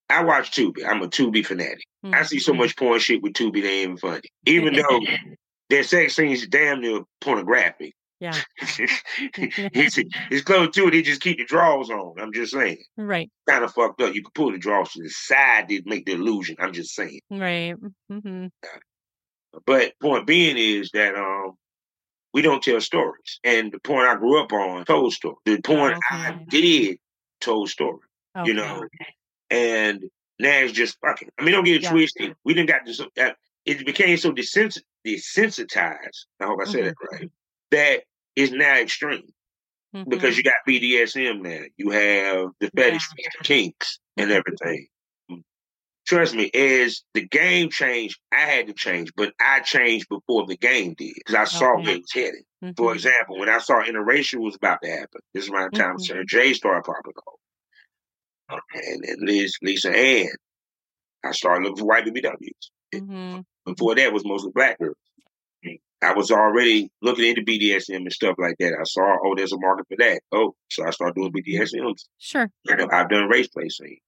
[0.10, 0.88] I watch Tubi.
[0.88, 1.84] I'm a Tubi fanatic.
[2.14, 2.58] I see so Mhm.
[2.60, 4.22] much porn shit with Tubi, they ain't even funny.
[4.46, 5.02] Even though
[5.70, 7.94] their sex scenes damn near pornographic.
[8.24, 8.40] Yeah.
[9.74, 10.92] it's close to it.
[10.92, 12.14] They just keep the drawers on.
[12.20, 12.78] I'm just saying.
[12.98, 13.30] Right.
[13.50, 14.16] Kind of fucked up.
[14.16, 16.56] You could pull the drawers to the side to make the illusion.
[16.60, 17.20] I'm just saying.
[17.30, 17.76] Right.
[18.10, 18.48] hmm
[19.66, 21.58] But point being is that um
[22.34, 23.40] we don't tell stories.
[23.44, 25.38] And the point I grew up on told stories.
[25.46, 26.46] The porn I Okay.
[26.50, 26.98] did
[27.42, 28.08] told stories.
[28.38, 28.48] Okay.
[28.48, 28.88] You know.
[29.50, 30.04] And
[30.40, 31.30] now it's just fucking.
[31.38, 31.92] I mean, don't get it Yeah.
[31.92, 32.36] twisted.
[32.46, 33.00] We didn't got this.
[33.02, 33.32] Uh,
[33.66, 36.26] it became so desens- desensitized.
[36.40, 37.16] I hope I said that Mm-hmm.
[37.16, 37.32] right.
[37.72, 38.04] That
[38.36, 39.34] is now extreme
[39.96, 40.10] Mhm.
[40.10, 41.64] because you got BDSM now.
[41.78, 44.88] You have the fetish, the kinks, and everything.
[46.06, 50.58] Trust me, as the game changed, I had to change, but I changed before the
[50.58, 51.84] game did because I saw Okay.
[51.84, 52.76] where it was headed.
[52.76, 52.96] For Mhm.
[52.96, 56.06] example, when I saw interracial was about to happen, this is around the time Mhm.
[56.06, 57.14] Sara Jay started popping
[58.50, 58.62] off.
[58.74, 60.28] And then Liz, Lisa Ann,
[61.24, 62.72] I started looking for white BBWs.
[62.94, 63.46] Mhm.
[63.66, 64.98] Before that was mostly black girls.
[66.04, 68.74] I was already looking into BDSM and stuff like that.
[68.80, 70.22] I saw, oh, there's a market for that.
[70.32, 71.94] Oh, so I started doing BDSM.
[72.20, 72.50] Sure.
[72.66, 74.00] You know, I've done race play scenes.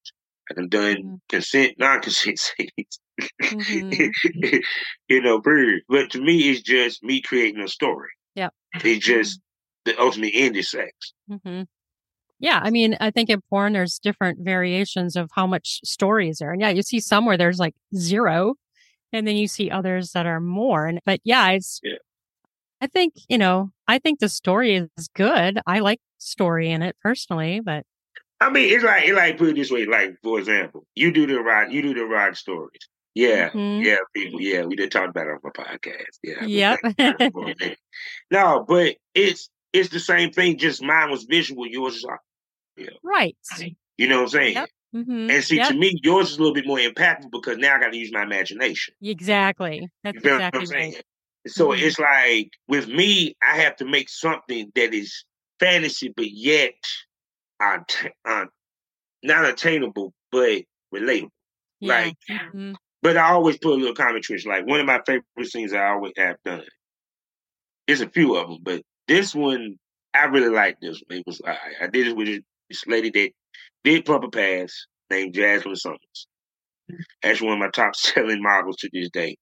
[0.51, 1.19] I've done Mhm.
[1.29, 2.99] consent, non-consent scenes.
[3.41, 4.11] Mhm.
[5.09, 5.81] you know, period.
[5.89, 8.09] But to me, it's just me creating a story.
[8.35, 8.49] Yeah.
[8.83, 9.39] It's just
[9.85, 10.91] the ultimate end is sex.
[11.43, 11.61] hmm
[12.39, 16.39] Yeah, I mean, I think in porn there's different variations of how much story is
[16.39, 18.55] there, and yeah, you see some where there's like zero,
[19.15, 20.85] and then you see others that are more.
[20.87, 21.79] And but yeah, it's.
[21.83, 21.95] Yeah.
[22.81, 25.59] I think you know, I think the story is good.
[25.65, 27.83] I like story in it personally, but
[28.41, 29.85] I mean, it's like it like put it this way.
[29.85, 32.81] Like for example, you do the rock, you do the rock stories.
[33.15, 33.83] Yeah, Mhm.
[33.83, 34.41] yeah, people.
[34.41, 36.19] Yeah, we did talk about it on my podcast.
[36.21, 36.43] Yeah.
[36.45, 37.39] Yep.
[38.31, 40.57] no, but it's it's the same thing.
[40.57, 41.65] Just mine was visual.
[41.65, 42.19] Yours is like,
[42.77, 42.89] yeah.
[43.03, 43.37] right.
[43.97, 44.53] you know what I'm saying.
[44.55, 44.69] Yep.
[44.95, 45.67] Hmm And see, Yep.
[45.69, 48.11] to me, yours is a little bit more impactful because now I got to use
[48.13, 48.93] my imagination.
[49.01, 49.89] Exactly.
[50.03, 50.93] That's You feel exactly what I'm saying?
[50.93, 51.03] right.
[51.47, 51.81] So Mhm.
[51.81, 55.25] it's like with me, I have to make something that is
[55.59, 56.73] fantasy, but yet
[57.59, 58.49] un-
[59.23, 61.29] not attainable, but relatable.
[61.81, 61.95] Yeah.
[62.05, 62.75] Like, Mhm.
[63.01, 64.39] but I always put a little commentary.
[64.45, 66.63] Like one of my favorite things I always have done.
[67.87, 69.77] There's a few of them, but this one
[70.13, 70.79] I really like.
[70.81, 71.19] This one.
[71.19, 73.31] It was I, I did it with this lady that
[73.83, 76.27] did Pumper Pass named Jasmine Summers.
[76.91, 76.97] Mm.
[77.23, 79.37] That's one of my top selling models to this day.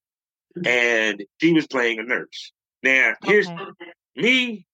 [0.58, 0.68] Mm.
[0.68, 2.52] And she was playing a nurse.
[2.84, 3.92] Now, here's Okay.
[4.16, 4.66] me.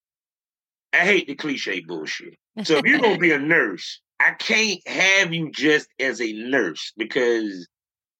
[0.93, 2.35] I hate the cliche bullshit.
[2.63, 6.93] So if you're gonna be a nurse, I can't have you just as a nurse
[6.97, 7.67] because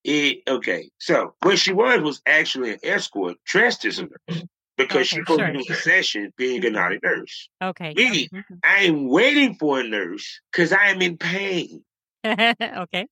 [0.03, 0.89] it okay.
[0.99, 4.43] So what she was was actually an escort dressed as a nurse
[4.80, 5.52] because she Okay, supposed sure.
[5.54, 7.50] to do a session being a naughty nurse.
[7.62, 7.94] okay.
[7.94, 8.60] Me, Mhm.
[8.63, 11.84] I am waiting for a nurse because I am in pain.
[12.26, 13.08] okay.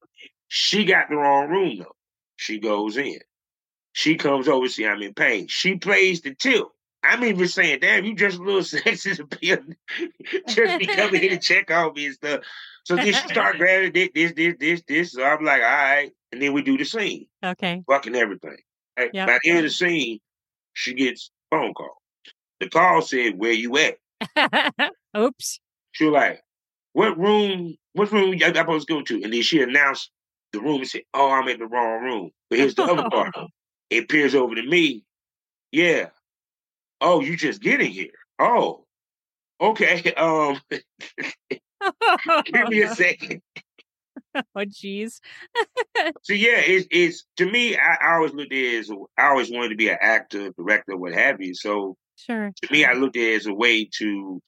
[0.48, 1.96] She got the wrong room though.
[2.38, 3.20] She goes in.
[3.92, 5.48] She comes over, see I'm in pain.
[5.48, 6.72] She plays the tilt.
[7.04, 9.48] I'm even saying, damn, you just a little be
[10.48, 12.42] just be coming here to check on me and stuff.
[12.84, 15.12] So then she start grabbing this, this, this, this, this.
[15.14, 16.12] So I'm like, all right.
[16.32, 17.84] And then we do the scene, Okay.
[17.88, 18.58] fucking everything.
[18.98, 19.10] Right?
[19.14, 19.28] Yep.
[19.28, 20.20] By the end of the scene,
[20.74, 21.98] she gets phone call.
[22.60, 23.98] The call said, "Where you at?"
[25.18, 25.60] Oops.
[25.92, 26.42] She was like,
[26.94, 27.76] "What room?
[27.94, 30.12] What room y'all supposed to go to?" And then she announced
[30.54, 33.36] the room and said, "Oh, I'm in the wrong room." But here's the other part.
[33.90, 35.04] It peers over to me.
[35.72, 36.08] Yeah.
[37.02, 38.12] Oh, you just getting here.
[38.40, 38.86] Oh.
[39.62, 40.14] Okay.
[40.18, 40.60] Um,
[42.46, 43.42] give me a second.
[44.56, 45.20] oh, jeez.
[46.24, 47.76] So yeah, it's it's to me.
[47.78, 50.96] I, I always looked at it as I always wanted to be an actor, director,
[50.98, 51.54] what have you.
[51.54, 52.52] So Sure.
[52.64, 54.42] to me, I looked at it as a way to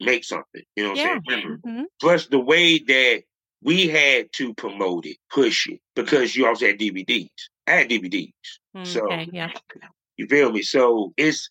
[0.00, 0.62] make something.
[0.76, 1.10] You know what Yeah.
[1.14, 1.58] I'm saying?
[1.66, 1.84] Mhm.
[2.00, 3.22] Plus the way that
[3.62, 7.28] we had to promote it, push it, because you also had DVDs.
[7.66, 8.32] I had DVDs.
[8.84, 9.28] So Okay.
[9.32, 9.52] Yeah.
[10.16, 10.62] you feel me?
[10.62, 11.50] So it's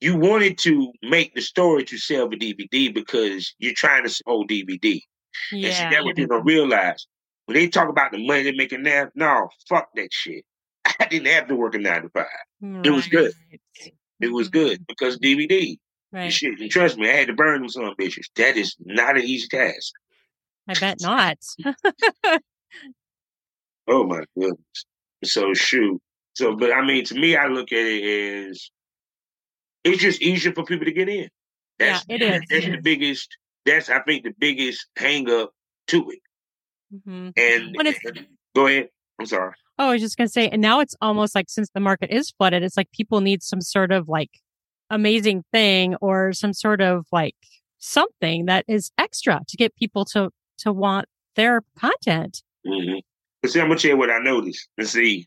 [0.00, 4.44] you wanted to make the story to sell the DVD because you're trying to sell
[4.46, 5.00] DVD.
[5.52, 5.90] And see, Yeah.
[5.90, 7.06] that's what people realize.
[7.46, 10.44] When they talk about the money they're making now, no, fuck that shit.
[11.00, 12.26] I didn't have to work a nine to five.
[12.84, 13.32] it was good.
[14.20, 14.84] It was good mm-hmm.
[14.88, 15.78] because DVD.
[16.12, 16.32] Right.
[16.32, 16.58] shit.
[16.60, 18.26] And trust me, I had to burn them some bitches.
[18.36, 19.92] That is not an easy task.
[20.68, 21.38] I bet not.
[23.90, 24.84] Oh my goodness.
[25.24, 26.00] So shoot.
[26.34, 28.70] So but I mean to me I look at it as
[29.82, 31.28] it's just easier for people to get in.
[31.78, 32.42] That's, Yeah, it is.
[32.48, 35.52] That's the biggest that's I think the biggest hang up
[35.88, 36.20] to it.
[37.04, 37.76] hmm And
[38.54, 38.88] go ahead.
[39.18, 39.54] I'm sorry.
[39.78, 42.30] Oh, I was just gonna say, and now it's almost like since the market is
[42.30, 44.30] flooded, it's like people need some sort of like
[44.90, 47.36] amazing thing or some sort of like
[47.78, 52.42] something that is extra to get people to to want their content.
[52.66, 52.98] Mm-hmm.
[53.42, 54.68] But see, I'm gonna tell you what I noticed.
[54.76, 55.26] And see,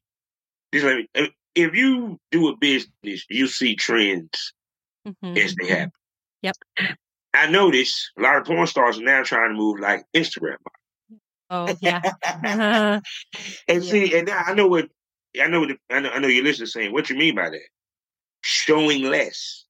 [0.74, 1.32] just let me, if-
[1.76, 4.54] you do a business, you see trends
[5.08, 5.38] Mhm.
[5.38, 5.92] as they happen.
[6.42, 6.56] Yep.
[7.34, 10.58] I noticed a lot of porn stars are now trying to move like Instagram.
[11.50, 12.02] Oh yeah.
[12.44, 13.00] Uh,
[13.68, 13.92] And Yeah.
[13.92, 14.90] see, and now I know what
[15.42, 15.62] I know.
[15.62, 16.10] What I know.
[16.10, 16.94] I know your listeners saying.
[16.94, 17.68] What you mean by that?
[18.42, 19.66] Showing less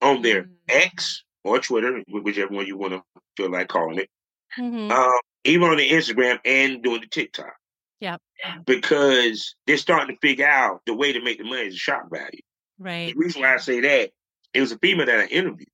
[0.00, 0.50] on their Mm.
[0.68, 3.02] X or Twitter, whichever one you want to
[3.36, 4.10] feel like calling it.
[4.58, 4.90] mhm.
[4.90, 7.52] Um, even on the Instagram and doing the TikTok.
[8.00, 8.20] Yep.
[8.66, 12.40] Because they're starting to figure out the way to make the money is shock value.
[12.78, 13.12] Right.
[13.12, 14.10] The reason why I say that,
[14.54, 15.68] it was a female that I interviewed.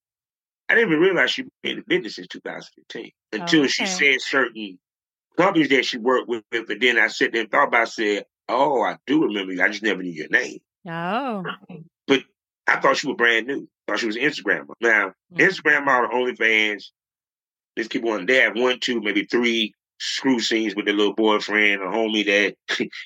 [0.68, 4.78] I didn't even realize she'd been in business since 2015 until she said certain
[5.36, 6.42] companies that she worked with.
[6.50, 9.62] But then I sat there and thought about it, said, Oh, I do remember you.
[9.62, 10.58] I just never knew your name.
[10.88, 11.44] Oh.
[12.06, 12.22] But
[12.66, 13.66] I thought she was brand new.
[13.88, 14.66] I thought she was an Instagram.
[14.80, 15.38] Now, Mm.
[15.38, 16.84] Instagram model, OnlyFans,
[17.76, 18.26] let's keep on.
[18.26, 19.74] They have one, two, maybe three
[20.04, 22.56] screw scenes with their little boyfriend or homie that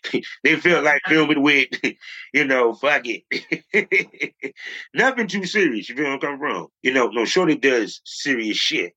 [0.43, 1.69] they feel like filming with,
[2.35, 4.55] you know, fuck it.
[4.95, 5.89] Nothing too serious.
[5.89, 6.67] You feel I'm coming from?
[6.83, 8.95] You know, no, Shorty does serious shit.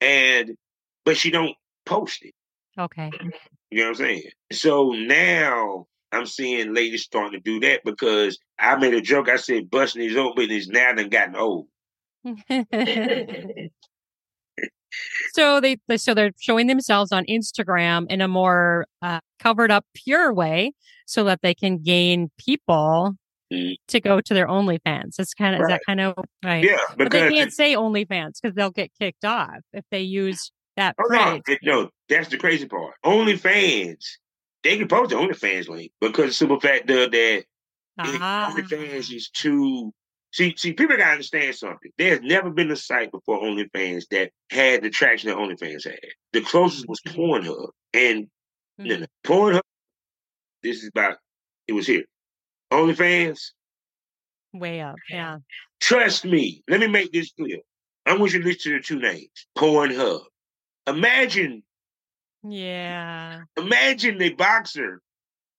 [0.00, 0.56] And,
[1.04, 1.54] but she don't
[1.86, 2.34] post it.
[2.78, 3.10] Okay.
[3.70, 4.22] You know what I'm saying?
[4.52, 9.28] So now I'm seeing ladies starting to do that because I made a joke.
[9.28, 11.68] I said busting his old business now done gotten old.
[15.32, 19.84] So they, they so they're showing themselves on Instagram in a more uh, covered up,
[19.94, 20.72] pure way,
[21.06, 23.14] so that they can gain people
[23.52, 23.74] Mhm.
[23.88, 25.16] to go to their OnlyFans.
[25.18, 26.64] It's kind of is that kind of right?
[26.64, 30.96] Yeah, But they can't say OnlyFans because they'll get kicked off if they use that
[30.98, 32.94] oh, no, it- no, that's the crazy part.
[33.04, 34.02] OnlyFans,
[34.62, 37.44] they can post the OnlyFans link because the simple fact that
[37.98, 38.50] Ah.
[38.56, 39.92] OnlyFans is too.
[40.34, 41.92] See, see, people gotta understand something.
[41.96, 46.00] There's never been a site before OnlyFans that had the traction that OnlyFans had.
[46.32, 47.20] The closest was mm-hmm.
[47.20, 48.26] Pornhub, and
[48.76, 48.84] hmm.
[48.84, 49.60] no, no, Pornhub.
[50.60, 51.18] This is about.
[51.68, 52.02] It was here.
[52.72, 53.52] OnlyFans.
[54.52, 55.38] Way up, yeah.
[55.80, 56.64] Trust me.
[56.68, 57.58] Let me make this clear.
[58.04, 59.46] I want you to listen to the two names.
[59.56, 60.22] Pornhub.
[60.88, 61.62] Imagine,
[62.42, 63.42] Yeah.
[63.56, 65.00] imagine the boxer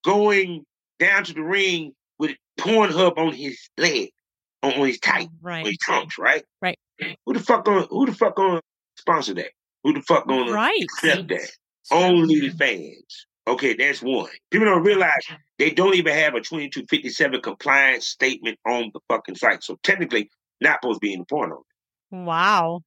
[0.03, 0.65] going
[0.99, 4.11] down to the ring with Pornhub on his leg,
[4.65, 5.65] on, on his tight, mm, on Right.
[5.65, 6.43] his trunks, right?
[6.61, 6.77] Right.
[7.25, 8.61] Who the fuck gonna who the fuck gonna
[8.97, 9.51] sponsor that?
[9.83, 10.81] Who the fuck gonna Right.
[10.83, 11.49] accept that?
[11.91, 13.27] Only the fans.
[13.47, 14.29] Okay, that's one.
[14.49, 15.21] People don't realize
[15.59, 19.63] they don't even have a 2257 compliance statement on the fucking site.
[19.63, 21.63] So technically, not supposed to be in the porno.
[22.09, 22.81] Wow.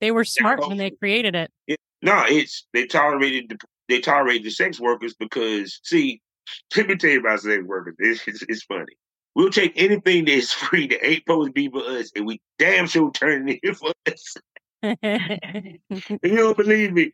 [0.00, 1.50] They were smart when they created it.
[1.66, 6.20] It- no, it's they tolerated the they tolerated the sex workers because see,
[6.76, 7.94] let me tell you about sex workers.
[7.98, 8.92] It's, it's, it's funny.
[9.34, 12.86] We'll take anything that's free that ain't supposed to be for us, and we damn
[12.86, 14.36] sure turn it in for us.
[14.82, 15.78] And
[16.22, 17.12] you don't believe me?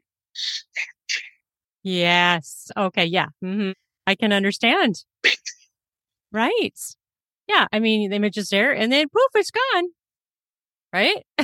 [1.83, 2.71] yes.
[2.77, 3.05] Okay.
[3.05, 3.27] Yeah.
[3.43, 3.71] hmm
[4.07, 5.05] I can understand.
[6.33, 6.79] right.
[7.47, 7.67] Yeah.
[7.73, 9.85] I mean, the image is there and then poof, it's gone.
[10.93, 11.25] Right.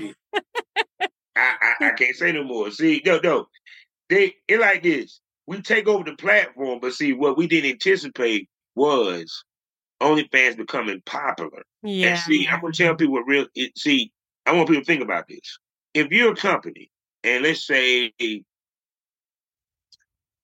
[1.36, 2.70] I, I, I can't say no more.
[2.70, 3.46] See, no, no,
[4.08, 5.20] they it like this.
[5.46, 9.44] We take over the platform, but see what we didn't anticipate was
[10.00, 11.62] OnlyFans becoming popular.
[11.82, 12.08] Yeah.
[12.10, 13.46] And see, I'm gonna tell people what real.
[13.54, 14.12] It, see,
[14.46, 15.58] I want people to think about this.
[15.94, 16.90] If you're a company,
[17.22, 18.12] and let's say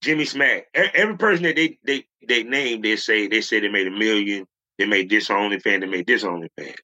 [0.03, 3.87] Jimmy Smack, every person that they they they name, they say they say they made
[3.87, 4.47] a million,
[4.79, 6.77] they made this OnlyFans, they made this OnlyFans.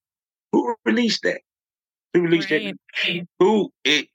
[0.52, 1.40] Who released that?
[2.12, 2.74] Who released Right.
[3.04, 3.26] that?
[3.38, 4.08] Who it?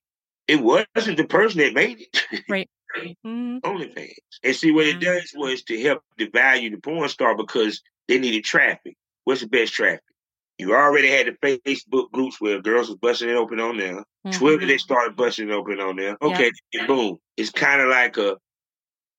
[0.48, 2.44] It wasn't the person that made it.
[2.50, 2.70] Right.
[3.26, 3.62] Mhm.
[3.62, 4.16] OnlyFans.
[4.44, 8.44] And see what it does was to help devalue the porn star because they needed
[8.44, 8.96] traffic.
[9.24, 10.02] What's the best traffic?
[10.58, 14.04] You already had the Facebook groups where girls was busting it open on there.
[14.34, 14.80] Twitter, they Mhm.
[14.80, 16.18] started busting it open on there.
[16.22, 17.18] Okay, and boom.
[17.38, 18.38] It's kind of like a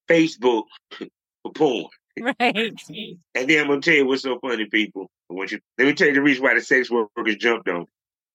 [0.09, 0.65] Facebook
[0.99, 1.87] for porn.
[2.21, 2.35] Right.
[3.35, 5.11] And then I'm gonna tell you what's so funny, people.
[5.31, 7.77] I want you let me tell you the reason why the sex workers jumped on.
[7.77, 7.79] it.
[7.81, 7.87] I'm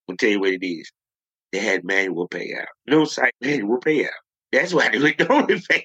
[0.09, 0.91] gonna tell you what it is.
[1.51, 2.65] They had manual payout.
[2.87, 4.09] No site manual payout.
[4.51, 5.83] That's why they went to OnlyFans.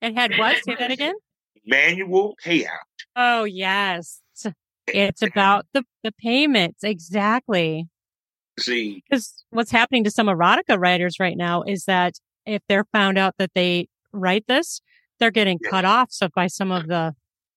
[0.00, 0.56] It had what?
[0.64, 1.14] Say that again.
[1.66, 2.68] Manual payout.
[3.16, 4.20] Oh yes.
[4.86, 5.28] It's eh, eh.
[5.30, 7.88] about the the payments exactly.
[8.60, 12.14] See, Because what's happening to some erotica writers right now is that
[12.46, 14.80] if they're found out that they write this,
[15.18, 15.70] they're getting Yeah.
[15.70, 17.14] cut off so by some of the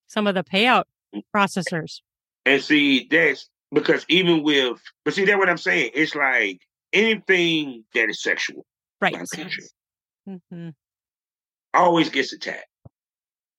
[0.07, 1.21] some of the payout mm.
[1.35, 2.01] processors.
[2.45, 5.91] and see that's because even with, but see that's what I'm saying.
[5.93, 6.61] It's like
[6.93, 8.65] anything that is sexual
[9.01, 9.13] Right.
[9.13, 9.63] by nature
[10.25, 10.69] hmm
[11.73, 12.66] always gets attacked.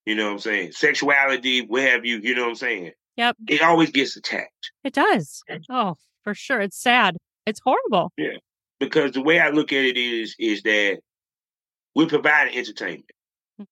[0.08, 0.72] You know what I'm saying?
[0.72, 2.16] Sexuality, what have you?
[2.22, 2.92] You know what I'm saying?
[3.18, 3.36] Yep.
[3.46, 4.72] It always gets attacked.
[4.82, 5.42] It does.
[5.68, 6.62] Oh, for sure.
[6.62, 7.18] It's sad.
[7.44, 8.10] It's horrible.
[8.16, 8.38] Yeah.
[8.80, 11.00] Because the way I look at it is is that
[11.94, 13.10] we're providing entertainment.
[13.60, 13.66] Mm.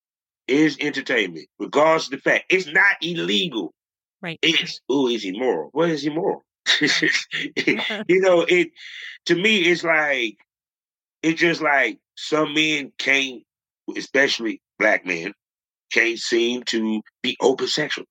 [0.47, 3.73] It is entertainment, regardless of the fact it's not illegal.
[4.21, 4.39] Right.
[4.43, 5.71] It's oh, is immoral.
[5.73, 6.45] What is immoral?
[6.81, 8.73] you know, it
[9.25, 10.37] to me it's like
[11.23, 13.43] it's just like some men can't,
[13.97, 15.33] especially black men,
[15.93, 18.05] can't seem to be open sexual.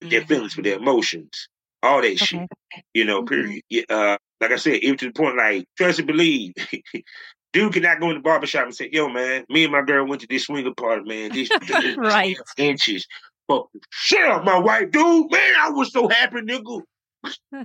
[0.00, 1.48] with Their feelings, with their emotions,
[1.82, 2.48] all that shit.
[2.94, 3.28] You know, Mhm.
[3.28, 3.62] period.
[3.68, 6.52] Yeah, Uh, like I said, even to the point like trust and believe.
[7.52, 10.20] Dude cannot go in the barbershop and say, "Yo, man, me and my girl went
[10.20, 11.32] to this swinger party, man.
[11.32, 11.50] These
[11.98, 12.36] Right.
[12.58, 13.06] inches,
[13.48, 15.30] but shut up, my wife, dude.
[15.32, 16.82] Man, I was so happy, nigga.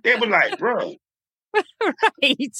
[0.03, 0.95] They were like, bro,
[2.23, 2.57] right.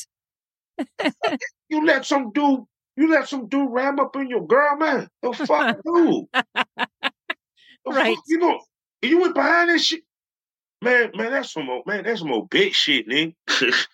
[1.70, 5.08] you let some dude, you let some dude ram up in your girl, man.
[5.22, 6.26] The fuck, dude.
[6.34, 8.16] The Right.
[8.16, 8.62] fuck, you know,
[9.02, 10.02] you went behind this shit.
[10.82, 13.34] Man, man, that's some old, man, that's some old bitch shit, nigga.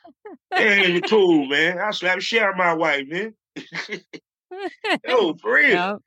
[0.52, 1.80] that ain't cool, man.
[1.80, 3.34] I slap shit out of my wife, man.
[5.08, 5.70] Yo, for real.
[5.70, 5.98] Yep.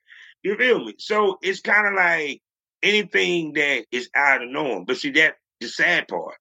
[0.42, 0.94] You feel me?
[0.98, 2.42] So it's kind of like
[2.83, 4.85] anything that is out of norm.
[4.85, 6.35] But see, that the sad part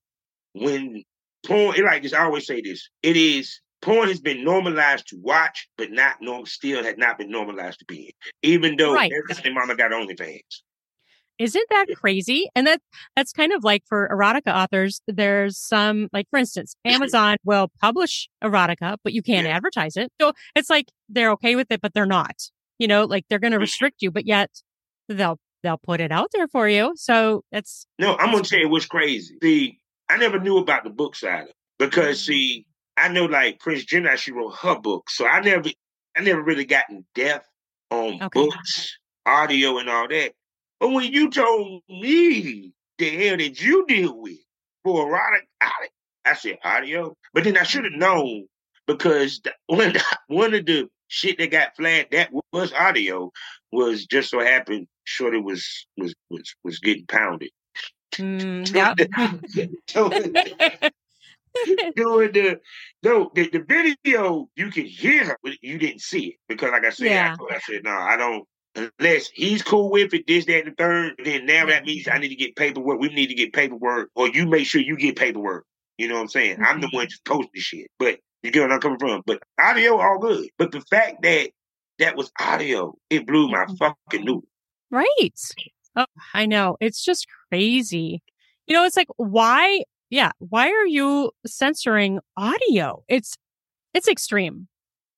[0.54, 1.04] when
[1.46, 2.12] porn, it like this.
[2.12, 6.46] I always say this: it is porn has been normalized to watch, but not norm.
[6.46, 8.12] Still, had not been normalized to be in.
[8.42, 9.12] Even though Right.
[9.12, 10.62] everything mama got OnlyFans.
[11.38, 12.48] Isn't that crazy?
[12.54, 12.80] And that
[13.16, 18.28] that's kind of like for erotica authors, there's some like for instance, Amazon will publish
[18.44, 19.56] erotica, but you can't Yeah.
[19.56, 20.12] advertise it.
[20.20, 22.36] So it's like they're okay with it, but they're not.
[22.78, 24.50] You know, like they're gonna restrict you, but yet
[25.08, 26.92] they'll they'll put it out there for you.
[26.96, 29.36] So it's No, I'm gonna tell you what's crazy.
[29.42, 32.26] See, I never knew about the book side of it because Mm.
[32.26, 32.66] see,
[32.96, 35.70] I know like Prince Jenna, she wrote her book, so I never,
[36.16, 37.48] I never really got in depth
[37.90, 38.28] on Okay.
[38.32, 40.32] books, audio, and all that.
[40.80, 44.38] But when you told me the hell that you deal with
[44.84, 45.88] for erotic, I,
[46.24, 48.46] I said audio, but then I should have known
[48.86, 49.94] because the, one
[50.28, 53.32] one of the shit that got flagged that was audio
[53.70, 57.50] was just so happened Shorty was was was was getting pounded.
[58.18, 58.74] mm,
[59.94, 60.92] yep.
[61.96, 62.60] doing the
[63.02, 66.84] no the, the video you can hear her but you didn't see it because like
[66.84, 67.36] I said Yeah.
[67.38, 70.74] I, I said no I don't unless he's cool with it this that and the
[70.76, 74.10] third then now that means I need to get paperwork we need to get paperwork
[74.14, 75.66] or you make sure you get paperwork
[75.98, 78.72] you know what I'm saying I'm the one just posting shit but you get where
[78.72, 81.50] I'm coming from but audio all good but the fact that
[81.98, 83.76] that was audio it blew my Mhm.
[83.78, 84.44] fucking noodle
[84.90, 85.32] Right.
[85.96, 86.04] Oh,
[86.34, 86.76] I know.
[86.78, 88.22] It's just crazy.
[88.66, 93.02] You know, it's like why yeah, why are you censoring audio?
[93.08, 93.34] It's
[93.94, 94.68] it's extreme.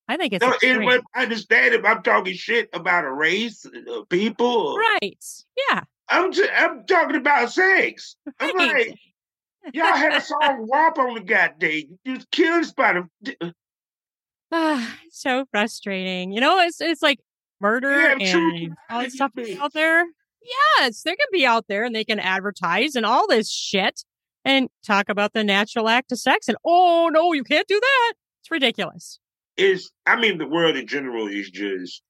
[0.07, 0.85] I think it's no, extreme.
[0.85, 4.77] what I understand if I'm talking shit about a race, uh, people.
[4.77, 5.25] right.
[5.69, 5.81] Yeah.
[6.09, 8.15] I'm just, I'm talking about sex.
[8.39, 8.97] I'm like,
[9.73, 11.99] y'all had a song WAP on the goddamn.
[12.05, 13.55] You was killed by the.
[14.53, 16.31] Ah, so frustrating.
[16.31, 17.19] You know, it's it's like
[17.61, 20.05] murder Yeah, and all this stuff out there.
[20.79, 24.05] Yes, they can be out there and they can advertise and all this shit
[24.45, 28.13] and talk about the natural act of sex and oh no, you can't do that.
[28.41, 29.19] It's ridiculous.
[29.57, 32.03] is I mean the world in general is just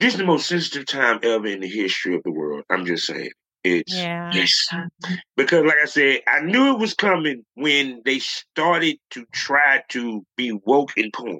[0.00, 2.64] this is the most sensitive time ever in the history of the world.
[2.68, 3.30] I'm just saying.
[3.62, 4.30] It's Yeah.
[4.34, 4.68] yes.
[4.70, 5.16] Uh-huh.
[5.36, 10.24] Because like I said, I knew it was coming when they started to try to
[10.36, 11.38] be woke in porn.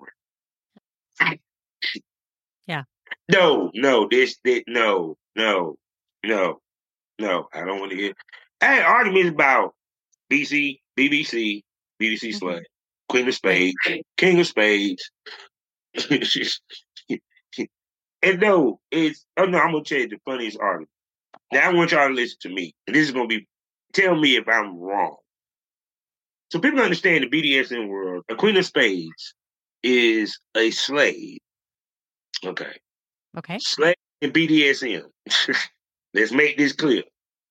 [2.66, 2.84] Yeah.
[3.30, 5.76] No, no, this, this no, no,
[6.24, 6.60] no,
[7.18, 7.48] no.
[7.52, 8.14] I don't want to hear.
[8.64, 9.74] I had arguments about
[10.30, 11.62] BC, BBC,
[12.00, 12.40] BBC Mhm.
[12.40, 12.62] slut,
[13.10, 13.76] Queen of Spades,
[14.16, 15.10] King of Spades.
[18.22, 20.88] and no, it's oh no, I'm gonna tell you the funniest argument.
[21.52, 22.74] Now I want y'all to listen to me.
[22.86, 23.46] And this is gonna be
[23.92, 25.16] tell me if I'm wrong.
[26.50, 29.34] So people understand the BDSM world, a Queen of Spades
[29.82, 31.38] is a slave.
[32.42, 32.78] Okay.
[33.36, 33.58] Okay.
[33.58, 35.04] Slave and BDSM.
[36.14, 37.02] Let's make this clear.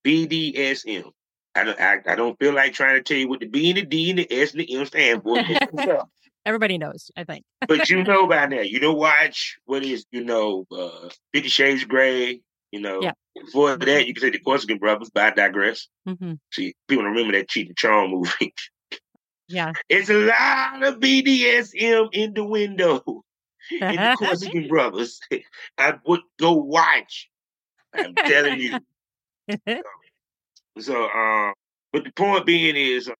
[0.06, 1.12] BDSM.
[1.56, 3.78] I don't I, I don't feel like trying to tell you what the B and
[3.78, 5.38] the D and the S and the M stand for.
[6.46, 7.46] Everybody knows, I think.
[7.68, 8.62] but you know by now.
[8.62, 12.42] You know watch what is, you know, uh Fifty Shades of Grey,
[12.72, 13.02] you know.
[13.02, 13.12] Yeah.
[13.36, 15.88] Before that, you can say the Corsican brothers, but I digress.
[16.06, 18.54] hmm See, people don't remember that Cheech and Chong movie.
[19.48, 19.74] Yeah.
[19.90, 23.24] It's a lot of BDSM in the window.
[23.72, 25.20] in the Corsican brothers.
[25.78, 27.30] I would go watch.
[27.94, 28.80] I'm telling you.
[30.80, 31.54] So, um,
[31.92, 33.14] but the point being is, uh,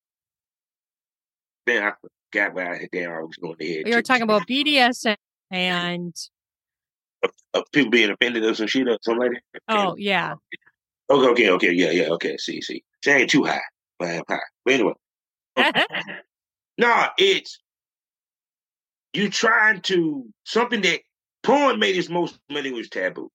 [1.68, 1.92] man, I
[2.32, 3.20] forgot where I there.
[3.20, 3.84] I was going to head.
[3.86, 5.16] we were talking about BDSM
[5.52, 6.16] and
[7.54, 9.62] of people being offended or some shit or something like that.
[9.70, 10.34] oh yeah.
[11.10, 12.38] Okay, okay, okay, yeah, yeah, okay.
[12.38, 13.62] See, see, she ain't too high,
[14.00, 14.40] but I'm high.
[14.66, 14.94] But anyway,
[16.78, 17.60] no, it's
[19.14, 21.02] you trying to something that
[21.44, 23.30] porn made its most money was taboo.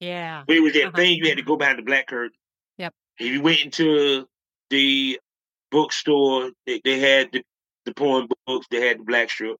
[0.00, 0.42] Yeah.
[0.48, 0.92] It was that Uh-huh.
[0.96, 2.36] thing you had to go behind the black curtain.
[2.78, 2.92] Yep.
[3.18, 4.26] If you went into
[4.70, 5.20] the
[5.70, 7.42] bookstore, they, they had the,
[7.84, 9.56] the porn books, they had the black strip,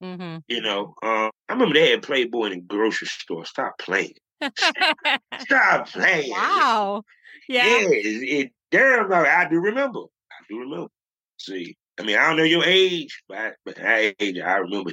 [0.00, 0.94] hmm you know.
[1.02, 3.44] Uh, I remember they had Playboy in the grocery store.
[3.44, 4.14] Stop playing.
[5.38, 6.30] Stop playing.
[6.30, 7.02] wow.
[7.48, 7.66] Yeah.
[7.66, 10.00] Yeah, it, it damn like, I do remember.
[10.30, 10.88] I do remember.
[11.38, 14.92] See, I mean, I don't know your age, but I, but I age, I remember.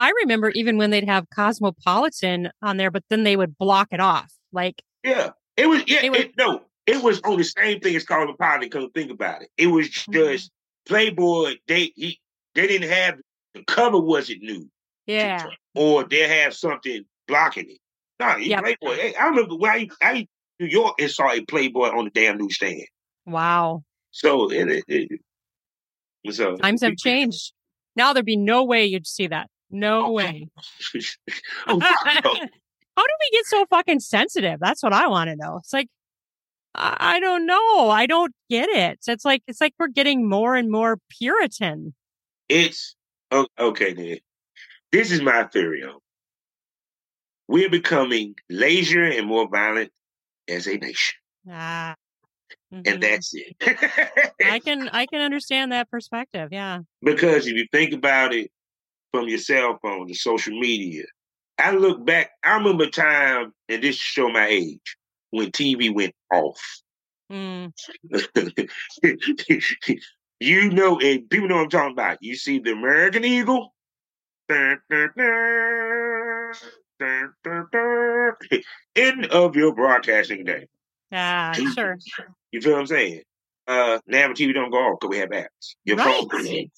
[0.00, 4.00] I remember even when they'd have Cosmopolitan on there, but then they would block it
[4.00, 4.32] off.
[4.52, 5.82] Like, yeah, it was.
[5.86, 8.70] Yeah, It no, it was on the same thing as Cosmopolitan.
[8.70, 10.12] Come think about it, it was Mhm.
[10.12, 10.50] just
[10.86, 11.56] Playboy.
[11.66, 12.20] They he
[12.54, 13.18] they didn't have
[13.54, 14.68] the cover wasn't new,
[15.06, 15.46] yeah.
[15.74, 17.78] or they have something blocking it.
[18.20, 18.60] No, Yep.
[18.62, 18.94] Playboy.
[18.96, 20.26] Hey, I remember when I, I
[20.58, 22.82] New York and saw a Playboy on the damn newsstand.
[23.26, 23.84] Wow.
[24.10, 25.10] So it, it,
[26.24, 27.52] it so Times have changed.
[27.94, 29.48] Now there'd be no way you'd see that.
[29.70, 30.48] No Oh, way.
[31.66, 34.58] oh, How do we get so fucking sensitive?
[34.60, 35.58] That's what I want to know.
[35.58, 35.88] It's like,
[36.74, 37.90] I, I don't know.
[37.90, 38.98] I don't get it.
[39.06, 41.94] It's like, it's like we're getting more and more Puritan.
[42.48, 42.96] It's
[43.30, 43.92] oh, okay.
[43.92, 44.18] Then
[44.90, 45.84] this is my theory.
[45.84, 45.98] On
[47.46, 49.90] we're becoming lazier and more violent
[50.48, 51.14] as a nation,
[51.50, 51.94] Ah.
[52.72, 52.86] Mhm.
[52.86, 53.56] and that's it.
[54.44, 56.48] I can, I can understand that perspective.
[56.52, 56.80] Yeah.
[57.02, 58.50] because if you think about it
[59.12, 61.04] from your cell phone to social media,
[61.58, 62.30] I look back.
[62.44, 64.96] I remember a time, and this show my age
[65.30, 66.60] when TV went off.
[67.30, 67.72] Mm.
[70.40, 72.18] you know, and people know what I'm talking about.
[72.20, 73.74] You see the American Eagle.
[74.48, 76.52] Dun, dun, dun.
[78.96, 80.66] End of your broadcasting day.
[81.12, 81.98] Ah, sure.
[82.50, 83.22] You feel what I'm saying?
[83.66, 85.76] Uh, now the TV don't go off because we have apps.
[85.84, 86.26] Your Right.
[86.30, 86.70] phone,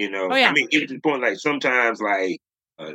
[0.00, 0.28] you know.
[0.30, 0.48] Oh, yeah.
[0.48, 2.40] I mean, it's the point like sometimes, like,
[2.78, 2.92] uh,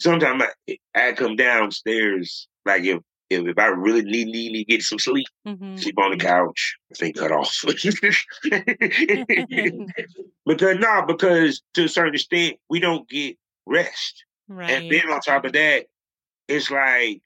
[0.00, 4.82] sometimes I, I come downstairs, like if if, if I really need, need to get
[4.82, 7.54] some sleep, hmm sleep on the couch, thing cut off.
[10.46, 13.36] because no, because to a certain extent, we don't get
[13.66, 14.70] rest, right.
[14.70, 15.84] and then on top of that,
[16.48, 17.20] it's like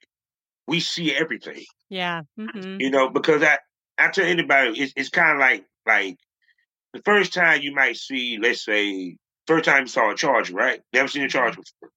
[0.67, 1.63] we see everything.
[1.89, 2.23] Yeah.
[2.37, 3.57] hmm You know, because I
[3.97, 6.17] I tell anybody, it's it's kind of like like
[6.95, 9.17] the first time you might see, let's say,
[9.47, 10.79] first time you saw a charger, right?
[10.93, 11.37] Never seen a mm-hmm.
[11.37, 11.89] charger before.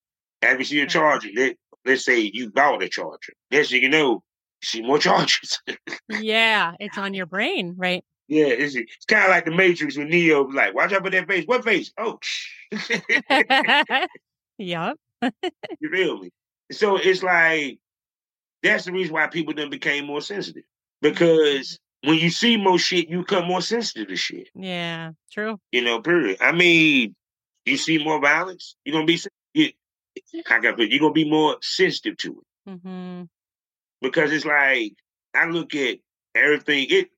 [0.42, 1.28] Have you seen a charger?
[1.34, 3.32] Let, let's say you bought a charger.
[3.53, 4.22] Next thing you know, you
[4.64, 5.61] see more chargers.
[6.09, 6.72] Yeah.
[6.80, 7.76] It's on your brain.
[7.78, 8.05] Right.
[8.26, 9.57] yeah, it's, it's kind of like the mm.
[9.57, 11.92] Matrix with Neo like, "Watch out for that face." What face?
[11.96, 12.18] Oh,
[14.59, 14.96] yep.
[15.80, 16.30] you feel me?
[16.72, 17.78] So it's like
[18.64, 21.11] that's the reason why people then became more sensitive mm-hmm.
[21.11, 24.49] because when you see more shit, you become more sensitive to shit.
[24.55, 25.12] Yeah.
[25.32, 25.59] True.
[25.72, 26.38] You know, period.
[26.40, 27.14] I mean,
[27.64, 29.20] you see more violence, you're gonna be
[29.55, 29.70] you,
[30.49, 33.22] I got you're gonna be more sensitive to it hmm
[34.01, 34.92] because it's like
[35.34, 35.99] I look at
[36.34, 37.09] everything it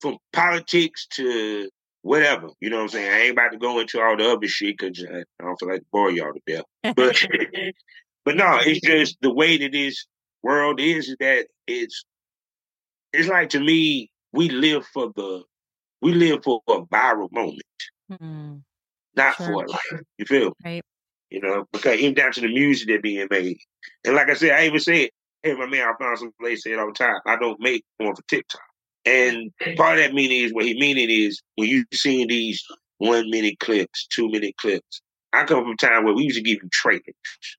[0.00, 1.68] from politics to
[2.02, 2.48] whatever.
[2.60, 3.12] You know what I'm saying?
[3.12, 5.80] I ain't about to go into all the other shit because I don't feel like
[5.80, 6.64] to bore y'all to death.
[6.96, 7.16] But
[8.24, 10.06] but no, it's just the way that this
[10.42, 12.04] world is, is that it's
[13.12, 15.42] it's like to me, we live for the
[16.02, 17.60] we live for a viral moment,
[18.10, 18.56] Hmm.
[19.16, 19.46] not Sure.
[19.46, 20.00] for a life.
[20.18, 20.56] You feel?
[20.64, 20.82] Right.
[21.30, 23.58] You know, because even down to the music that being made.
[24.04, 25.10] And like I said, I even said,
[25.42, 27.20] hey my man, I found some place say it all the time.
[27.26, 28.62] I don't make one for TikTok.
[29.04, 32.62] And part of that meaning is what he meaning is when you seeing these
[32.98, 35.00] one minute clips, two minute clips.
[35.32, 37.02] I come from a time where we used to give you trailers.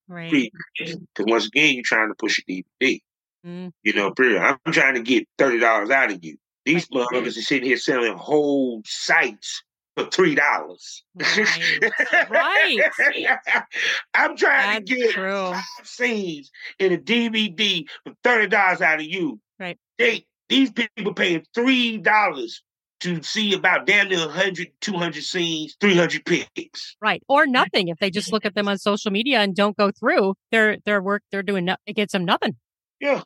[0.07, 0.51] Right.
[0.77, 2.41] Because once again, you're trying to push a
[2.81, 2.99] DVD.
[3.45, 3.71] Mm.
[3.83, 4.41] You know, period.
[4.41, 6.37] I'm trying to get thirty dollars out of you.
[6.65, 9.63] These motherfuckers are sitting here selling whole sites
[9.95, 11.03] for three dollars.
[11.15, 12.29] Right.
[12.29, 13.37] Right.
[14.13, 15.51] I'm trying to get true.
[15.51, 19.39] five scenes in a DVD for thirty dollars out of you.
[19.59, 19.77] Right.
[19.97, 22.61] They these people paying three dollars
[23.01, 26.95] to see about damn near 100, 200 scenes, 300 pics.
[27.01, 27.23] Right.
[27.27, 27.87] Or nothing.
[27.87, 31.01] If they just look at them on social media and don't go through their their
[31.01, 32.55] work, they're doing no- it gets them nothing.
[32.99, 33.23] Yeah.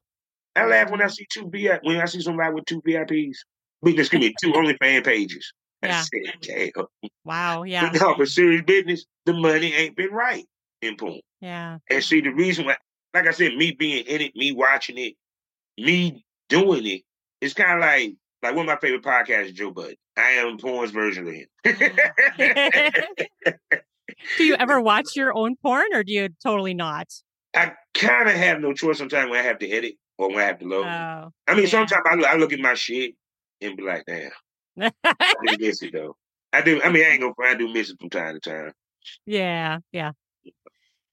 [0.55, 1.11] I laugh when I mm-hmm.
[1.11, 3.37] see two VIP when I see somebody with two VIPs.
[3.81, 5.53] But excuse me, two only fan pages.
[5.83, 6.01] I Yeah.
[6.01, 6.33] said,
[6.73, 6.85] damn.
[7.23, 7.63] Wow.
[7.67, 7.89] Yeah.
[7.91, 10.45] But no, for serious business, the money ain't been right
[10.81, 11.19] in porn.
[11.41, 11.79] Yeah.
[11.89, 12.77] And see the reason why
[13.13, 15.13] like I said, me being in it, me watching it,
[15.77, 17.01] me doing it,
[17.41, 19.95] it's kinda like like one of my favorite podcasts is Joe Budden.
[20.17, 21.47] I am porn's version of him.
[21.65, 23.25] Mm.
[24.37, 27.07] do you ever watch your own porn or do you totally not?
[27.55, 30.43] I kind of have no choice sometimes when I have to edit or when I
[30.43, 30.85] have to load.
[30.85, 31.31] Oh.
[31.47, 31.69] I mean, yeah.
[31.69, 33.15] sometimes I look, I look at my shit
[33.61, 34.31] and be like, damn,
[34.79, 34.91] I
[35.47, 36.15] do miss it though.
[36.53, 36.81] I do.
[36.83, 37.33] I mean, I ain't gonna.
[37.43, 38.71] I do miss it from time to time.
[39.25, 39.79] yeah.
[39.91, 40.11] Yeah.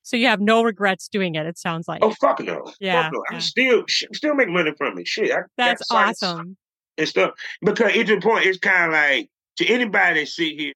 [0.05, 2.01] So you have no regrets doing it, it sounds like.
[2.03, 2.73] Oh fuck no.
[2.81, 3.25] Yeah, Fuck no.
[3.31, 5.07] I'm still still making money from it.
[5.07, 6.57] Shit, I That's awesome.
[6.99, 7.33] and stuff.
[7.63, 8.47] Because it's the point.
[8.47, 10.73] It's kind of like to anybody that sit here.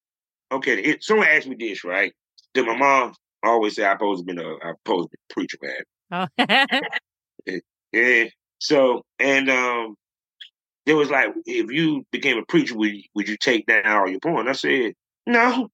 [0.53, 2.13] Okay, it, someone asked me this, right?
[2.55, 5.35] Did my mom always say I supposed to be a I supposed to be a
[5.35, 6.29] preacher, man?
[6.39, 6.81] Oh.
[7.97, 8.25] Yeah.
[8.59, 9.97] So and um,
[10.87, 14.21] it was like, if you became a preacher, would would you take down all your
[14.21, 14.49] porn?
[14.49, 14.95] I said,
[15.27, 15.69] no.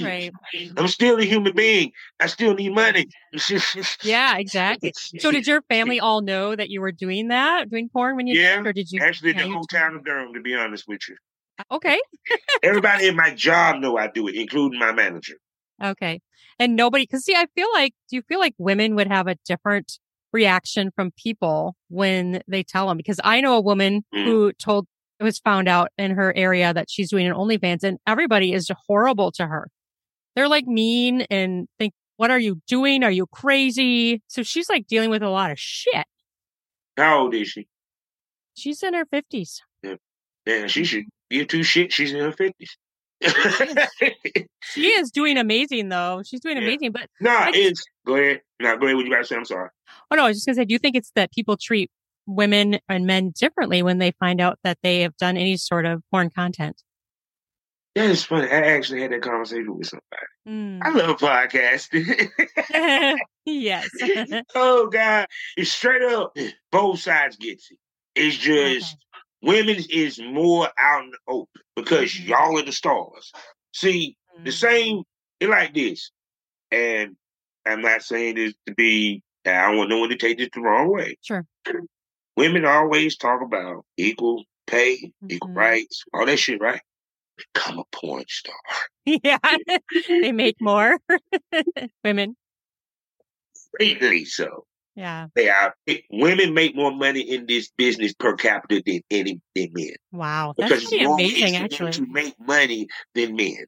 [0.00, 0.32] right.
[0.76, 1.92] I'm still a human being.
[2.20, 3.06] I still need money.
[4.02, 4.92] Yeah, exactly.
[5.18, 8.40] So did your family all know that you were doing that, doing porn when you
[8.40, 8.56] Yeah.
[8.56, 10.84] did, or did you Actually, yeah, the you whole town of Durham, to be honest
[10.88, 11.16] with you.
[11.70, 12.00] Okay.
[12.62, 15.36] Everybody in my job know I do it, including my manager.
[15.82, 16.20] Okay.
[16.58, 19.36] And nobody, because see, I feel like, do you feel like women would have a
[19.46, 19.98] different
[20.32, 22.96] reaction from people when they tell them?
[22.96, 24.24] Because I know a woman Mm.
[24.24, 24.86] who told,
[25.20, 28.70] it was found out in her area that she's doing an OnlyFans and everybody is
[28.86, 29.68] horrible to her.
[30.34, 33.02] They're like mean and think, what are you doing?
[33.04, 34.22] Are you crazy?
[34.28, 36.06] So she's like dealing with a lot of shit.
[36.96, 37.68] How old is she?
[38.54, 39.60] She's in her 50s.
[40.46, 41.92] Yeah, she should give two shit.
[41.92, 42.76] She's in her fifties.
[44.72, 46.22] She is doing amazing though.
[46.24, 46.62] She's doing Yeah.
[46.62, 46.92] amazing.
[46.92, 48.42] But, nah, I- it's go ahead.
[48.60, 48.96] Nah, go ahead.
[48.96, 49.36] What you about to say?
[49.36, 49.70] I'm sorry.
[50.10, 51.90] oh no, I was just going to say, do you think it's that people treat
[52.26, 56.02] women and men differently when they find out that they have done any sort of
[56.10, 56.82] porn content?
[57.94, 58.48] That is funny.
[58.48, 60.26] I actually had that conversation with somebody.
[60.46, 60.80] Hmm.
[60.82, 62.28] I love podcasting.
[63.46, 63.88] yes.
[64.54, 65.26] oh God,
[65.56, 66.36] it's straight up.
[66.70, 67.78] Both sides get it.
[68.14, 68.96] It's just
[69.42, 72.26] women is more out in the open because Mhm.
[72.28, 73.32] y'all are the stars.
[73.72, 75.02] See, the same.
[75.40, 76.10] It like this,
[76.70, 77.14] and
[77.66, 79.22] I'm not saying this to be.
[79.44, 81.18] I don't want no one to take this the wrong way.
[81.22, 81.44] Sure.
[82.36, 85.56] Women always talk about equal pay, equal Mhm.
[85.56, 86.80] rights, all that shit, right?
[87.54, 88.54] Become a porn star.
[89.04, 89.38] Yeah.
[90.08, 90.98] they make more
[92.04, 92.36] women.
[93.78, 94.66] Greatly so.
[94.96, 95.26] Yeah.
[95.36, 95.74] They are
[96.10, 99.94] women make more money in this business per capita than any than men.
[100.10, 100.54] Wow.
[100.56, 101.92] That's Because pretty amazing, easy for them actually.
[101.92, 103.66] to make money than men.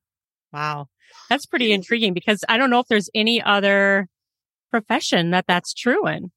[0.53, 0.89] Wow.
[1.29, 4.09] That's pretty intriguing because I don't know if there's any other
[4.71, 6.31] profession that that's true in.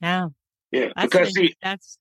[0.00, 0.28] Yeah.
[0.72, 1.98] Yeah, That's, because see, that's,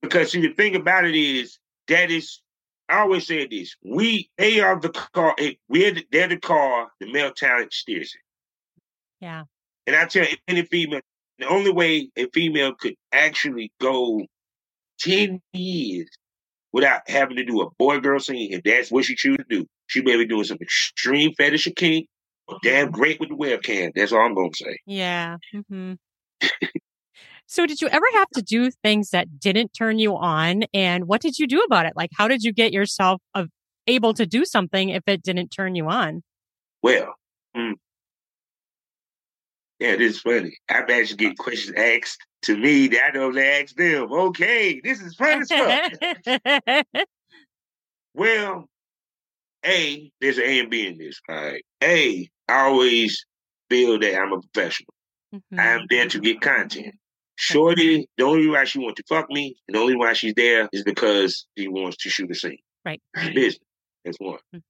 [0.00, 1.58] because see, the thing about it is
[1.88, 2.40] that is.
[2.88, 5.34] I always say this: we they are the car.
[5.38, 6.88] eh, We're the, they're the car.
[7.00, 8.20] The male talent steers it.
[9.24, 9.44] yeah.
[9.86, 11.00] And I tell any female,
[11.38, 14.26] the only way a female could actually go
[14.98, 16.08] ten years
[16.72, 19.66] without having to do a boy girl scene, if that's what she choose to do,
[19.86, 22.08] she may be doing some extreme fetish or kink,
[22.48, 23.90] or damn great with the webcam.
[23.94, 24.78] That's all I'm gonna say.
[24.86, 25.36] Yeah.
[25.70, 25.94] hmm
[27.46, 30.64] so did you ever have to do things that didn't turn you on?
[30.72, 31.92] And what did you do about it?
[31.94, 33.48] Like, how did you get yourself of,
[33.86, 36.22] able to do something if it didn't turn you on?
[36.82, 37.14] Well,
[37.56, 37.74] mm,
[39.82, 40.56] yeah, this is funny.
[40.68, 44.12] I've actually get questions asked to me that I don't ask them.
[44.12, 46.86] Okay, this is fun as fuck.
[48.14, 48.68] Well,
[49.64, 51.20] A, there's an A and B in this.
[51.28, 51.64] All right.
[51.82, 53.24] A, I always
[53.70, 54.92] feel that I'm a professional.
[55.34, 55.58] Mhm.
[55.58, 56.94] I'm there to get content.
[57.36, 60.12] Shorty, the only reason why she wants to fuck me, and the only reason why
[60.12, 62.58] she's there is because she wants to shoot a scene.
[62.84, 63.00] Right.
[63.34, 63.58] Business.
[64.04, 64.38] That's one.
[64.54, 64.62] Mhm.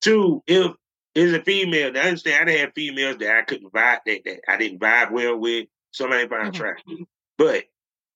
[0.00, 0.72] Two, if
[1.14, 4.56] it's a female, I understand I had females that I couldn't vibe that, that I
[4.56, 5.66] didn't vibe well with.
[5.92, 6.48] Some I didn't find Mhm.
[6.54, 6.98] attractive.
[7.36, 7.64] But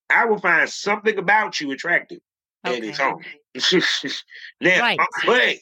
[0.09, 2.21] I will find something about you attractive.
[2.63, 3.23] And it's on.
[4.61, 4.99] now, Right.
[5.27, 5.57] but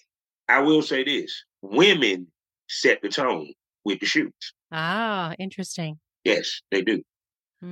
[0.53, 2.29] I will say this: women
[2.69, 3.53] set the tone
[3.85, 4.55] with the shoots.
[4.73, 6.01] Ah, interesting.
[6.25, 7.03] Yes, they do.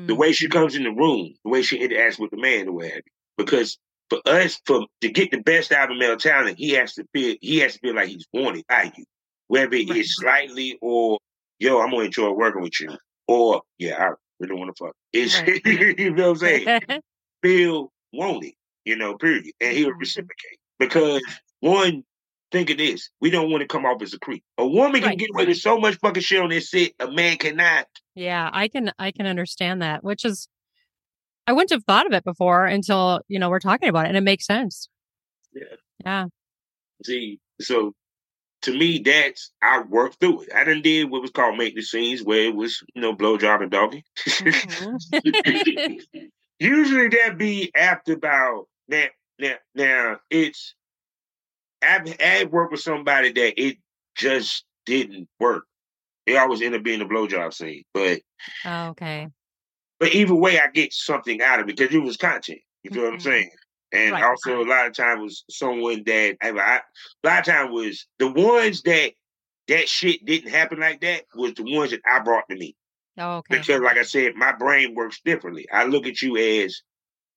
[0.08, 0.18] The Mm.
[0.18, 3.02] way she comes in the room, the way she interacts with the man, the way.
[3.36, 3.78] Because
[4.10, 7.36] for us, for to get the best out of male talent, he has to feel
[7.40, 9.04] he has to feel like he's wanted by you,
[9.48, 9.96] whether Right.
[9.98, 11.18] it's slightly or
[11.60, 12.96] yo, I'm gonna enjoy working with you,
[13.28, 14.10] or yeah, I
[14.40, 14.94] really want to fuck.
[15.12, 15.60] It's Right.
[15.98, 16.70] you know what I'm saying?
[17.42, 18.54] Feel wanted,
[18.84, 20.00] you know, period, and he'll Mhm.
[20.00, 21.22] reciprocate because
[21.60, 22.04] one.
[22.52, 24.42] Think of this: we don't want to come off as a creep.
[24.58, 25.18] A woman can Right.
[25.18, 26.92] get away with so much fucking shit on this set.
[26.98, 27.86] A man cannot.
[28.14, 30.48] yeah, I can I can understand that, which is
[31.46, 34.16] I wouldn't have thought of it before until, you know, we're talking about it and
[34.16, 34.88] it makes sense.
[35.52, 35.62] Yeah.
[36.04, 36.24] Yeah.
[37.04, 37.94] See, so
[38.62, 40.48] to me, that's I worked through it.
[40.54, 43.62] I done did what was called make the scenes, where it was you know blowjob
[43.62, 44.04] and doggy.
[44.26, 46.00] Mhm.
[46.58, 49.06] Usually that be after about now.
[49.38, 50.74] Now, now it's
[51.82, 53.78] I've I've worked with somebody that it
[54.16, 55.64] just didn't work.
[56.26, 58.20] It always ended up being a blowjob scene, but
[58.64, 59.28] Oh, okay.
[59.98, 62.60] but either way, I get something out of it because it was content.
[62.82, 63.22] You feel what I'm Mhm.
[63.22, 63.50] saying?
[63.92, 64.24] And Right.
[64.24, 66.82] also, a lot of time was someone that I, I, a
[67.26, 69.12] lot of time was the ones that
[69.68, 72.76] that shit didn't happen like that was the ones that I brought to me
[73.18, 73.58] Oh, okay.
[73.58, 75.68] because, like I said, my brain works differently.
[75.70, 76.82] I look at you as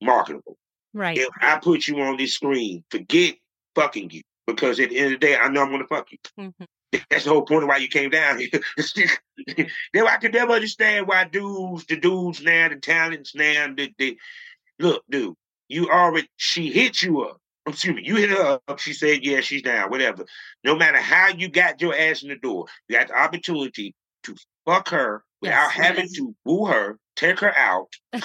[0.01, 0.57] marketable.
[0.93, 1.17] Right.
[1.17, 3.35] If I put you on this screen, forget
[3.75, 6.17] fucking you because at the end of the day, I know I'm gonna fuck you.
[6.39, 6.53] Mhm.
[7.09, 8.49] That's the whole point of why you came down here.
[9.93, 14.17] Now I could never understand why dudes, the dudes now, the talents now, the, the
[14.79, 15.33] look, dude,
[15.69, 17.37] you already she hit you up.
[17.65, 18.79] Excuse me, you hit her up.
[18.79, 19.89] She said, "Yeah, she's down.
[19.89, 20.25] Whatever.
[20.63, 24.35] No matter how you got your ass in the door, you got the opportunity to
[24.65, 25.85] fuck her without Yes.
[25.87, 27.93] having to woo her, take her out.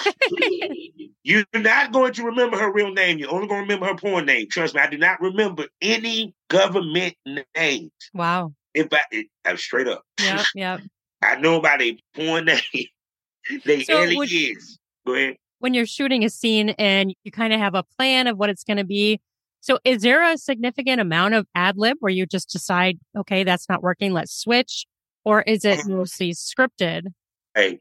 [1.23, 3.17] You're not going to remember her real name.
[3.19, 4.47] You're only going to remember her porn name.
[4.49, 7.15] Trust me, I do not remember any government
[7.55, 7.91] names.
[8.13, 8.53] wow.
[8.73, 10.03] If I, it, I'm straight up.
[10.21, 10.45] Yep.
[10.55, 10.81] Yep.
[11.21, 12.61] I know about a porn name.
[13.65, 14.77] they So early would- years.
[15.05, 15.37] Go ahead.
[15.59, 18.63] when you're shooting a scene and you kind of have a plan of what it's
[18.63, 19.19] going to be.
[19.61, 23.67] So is there a significant amount of ad lib where you just decide, okay, that's
[23.67, 24.85] not working, let's switch?
[25.25, 25.89] Or is it Uh-huh.
[25.89, 27.07] mostly scripted?
[27.55, 27.79] Hey,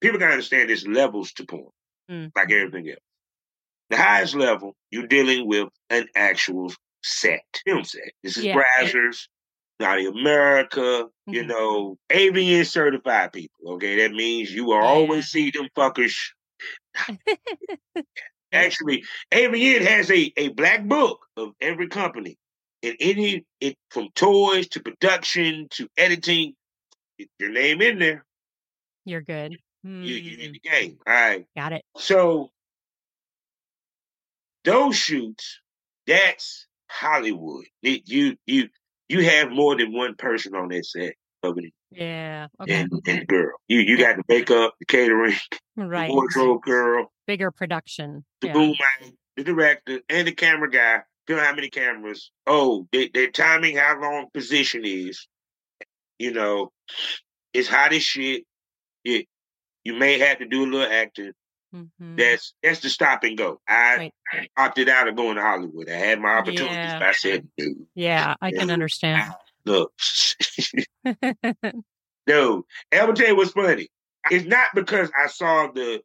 [0.00, 1.70] people gotta understand there's levels to porn,
[2.10, 2.32] Mm.
[2.34, 2.98] like everything else.
[3.90, 6.72] The highest level, you're dealing with an actual
[7.02, 8.12] set, film set.
[8.22, 8.56] This is Yeah.
[8.56, 9.28] Brazzers,
[9.80, 11.46] Naughty America, you Mhm.
[11.46, 13.74] know, AVN certified people.
[13.74, 16.16] Okay, that means you will always see them fuckers.
[18.52, 22.36] Actually, AVN has a, a black book of every company.
[22.82, 26.54] And any it from toys to production to editing,
[27.38, 28.24] your name in there.
[29.04, 29.58] You're good.
[29.84, 30.98] You, you in Mm, the game.
[31.06, 31.46] All right.
[31.56, 31.82] got it.
[31.96, 32.50] So
[34.64, 35.60] those shoots,
[36.06, 37.64] that's Hollywood.
[37.82, 38.68] It, you you
[39.08, 42.48] you have more than one person on that set it Yeah.
[42.60, 42.80] Okay.
[42.80, 43.52] and, and girl.
[43.68, 45.36] You you got the makeup, the catering,
[45.76, 46.08] right.
[46.08, 48.24] the wardrobe girl, Bigger production.
[48.40, 48.52] the Yeah.
[48.54, 51.02] boom man, the director, and the camera guy.
[51.26, 52.30] Feel how many cameras.
[52.46, 55.28] Oh, they, their timing, how long position is.
[56.18, 56.72] You know,
[57.52, 58.44] it's hot as shit.
[59.04, 59.26] It,
[59.88, 61.32] you may have to do a little acting.
[61.74, 62.16] Mhm.
[62.18, 63.60] That's that's the stop and go.
[63.66, 64.50] I Right.
[64.56, 65.88] opted out of going to Hollywood.
[65.88, 66.98] I had my opportunities, Yeah.
[66.98, 69.32] but I said, dude, Yeah, I can understand.
[69.64, 69.92] look,
[71.04, 71.24] dude.
[72.26, 72.62] I'm
[72.92, 73.88] gonna tell you what's funny.
[74.30, 76.02] It's not because I saw the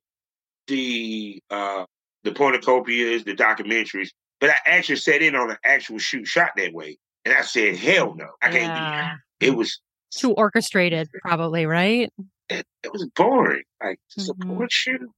[0.68, 1.86] the uh
[2.24, 4.10] the Pornucopias, the documentaries,
[4.40, 6.98] but I actually sat in on an actual shoot shot that way.
[7.26, 9.02] And I said, hell no, I can't do yeah.
[9.02, 9.18] that.
[9.40, 9.80] It was
[10.12, 12.12] Too orchestrated, probably, right?
[12.60, 13.64] It, it was boring.
[13.84, 14.48] Like a Mhm.
[14.48, 15.10] porn shoot.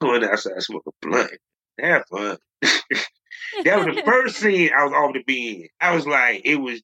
[0.00, 1.30] Going outside smoking blunt.
[1.80, 2.36] Have fun.
[2.62, 5.68] that was the first scene I was off to be in.
[5.80, 6.82] I was like, it was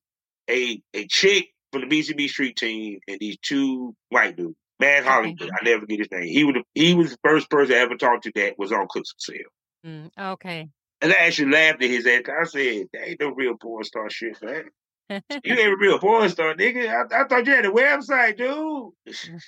[0.48, 4.56] a a chick from the BCB Street team and these two white dudes.
[4.78, 5.50] Man Hollywood.
[5.58, 6.24] I never get his name.
[6.24, 9.12] He was he was the first person I ever talked to that was on Clips
[9.12, 9.50] for Sale.
[9.86, 10.68] Mm, okay.
[11.02, 12.22] And I actually laughed at his ass.
[12.28, 14.64] I said, that ain't no real porn star shit, man.
[15.08, 16.88] You ain't a real porn star, nigga.
[16.88, 18.92] I, I thought you had a website, dude.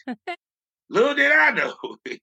[0.91, 1.75] Little did I know.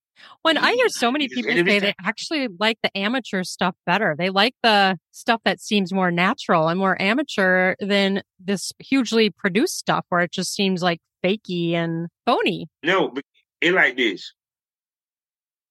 [0.43, 4.15] When I hear so many people say they actually like the amateur stuff better.
[4.17, 9.77] They like the stuff that seems more natural and more amateur than this hugely produced
[9.77, 12.67] stuff where it just seems like fakey and phony.
[12.81, 13.25] No, but
[13.59, 14.33] it like this.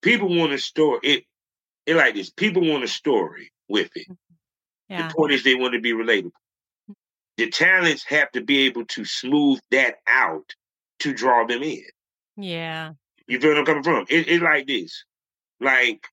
[0.02, 1.00] People want a story.
[1.02, 1.24] It
[1.86, 2.30] it like this.
[2.30, 4.06] People want a story with it.
[4.08, 4.14] Mm-hmm.
[4.90, 5.08] Yeah.
[5.08, 6.32] The point is they want to be relatable.
[7.37, 10.55] The talents have to be able to smooth that out
[11.01, 11.82] to draw them in.
[12.37, 12.93] Yeah.
[13.26, 14.07] You feel where I'm coming from?
[14.09, 15.05] It, it's like this.
[15.61, 16.07] Like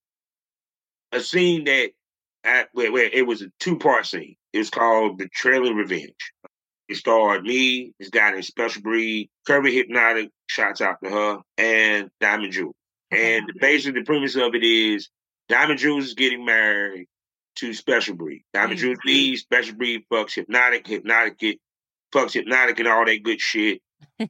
[1.11, 1.91] a scene that
[2.43, 4.35] I, where, where it was a two part scene.
[4.53, 6.33] It was called Betrayal and Revenge.
[6.89, 12.09] It starred me, this guy named Special Breed, Kirby Hypnotic, shouts out to her, and
[12.19, 12.75] Diamond Jewel.
[13.11, 15.09] And basically the premise of it is
[15.47, 17.07] Diamond Jules is getting married
[17.61, 18.43] to Special Breed.
[18.53, 18.81] Diamond Mhm.
[18.81, 21.59] Jules leaves, Special Breed fucks Hypnotic, Hypnotic get
[22.13, 23.81] fucks Hypnotic and all that good shit.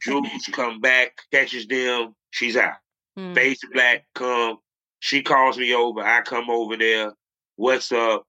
[0.01, 2.75] Jules come back, catches them, she's out.
[3.17, 3.33] Hmm.
[3.33, 4.57] Face black come.
[4.99, 6.01] She calls me over.
[6.01, 7.13] I come over there.
[7.55, 8.23] What's up?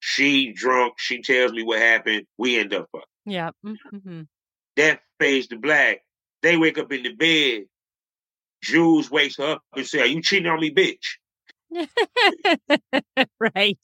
[0.00, 0.94] She drunk.
[0.98, 2.26] She tells me what happened.
[2.36, 3.06] We end up fucking.
[3.26, 3.50] Yeah.
[3.64, 4.22] Mm-hmm.
[4.76, 6.02] That fades the black.
[6.42, 7.64] They wake up in the bed.
[8.62, 11.18] Jules wakes her up and say, Are you cheating on me, bitch?
[13.54, 13.78] right.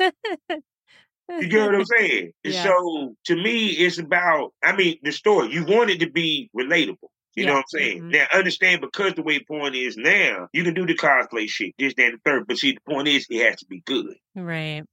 [0.00, 2.32] You get what I'm saying?
[2.44, 2.64] Yeah.
[2.64, 5.52] So to me, it's about, I mean, the story.
[5.52, 7.08] You want it to be relatable.
[7.34, 8.02] You know what I'm saying?
[8.02, 8.12] Mhm.
[8.12, 11.92] Now, understand because the way porn is now, you can do the cosplay shit, this,
[11.98, 12.46] that, and the third.
[12.46, 14.14] But see, the point is, it has to be good.
[14.34, 14.84] Right.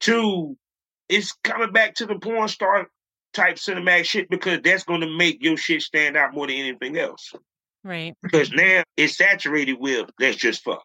[0.00, 0.58] Two,
[1.08, 2.88] it's coming back to the porn star
[3.32, 6.98] type cinematic shit because that's going to make your shit stand out more than anything
[6.98, 7.32] else.
[7.82, 8.14] Right.
[8.22, 10.84] Because now it's saturated with let's just fuck.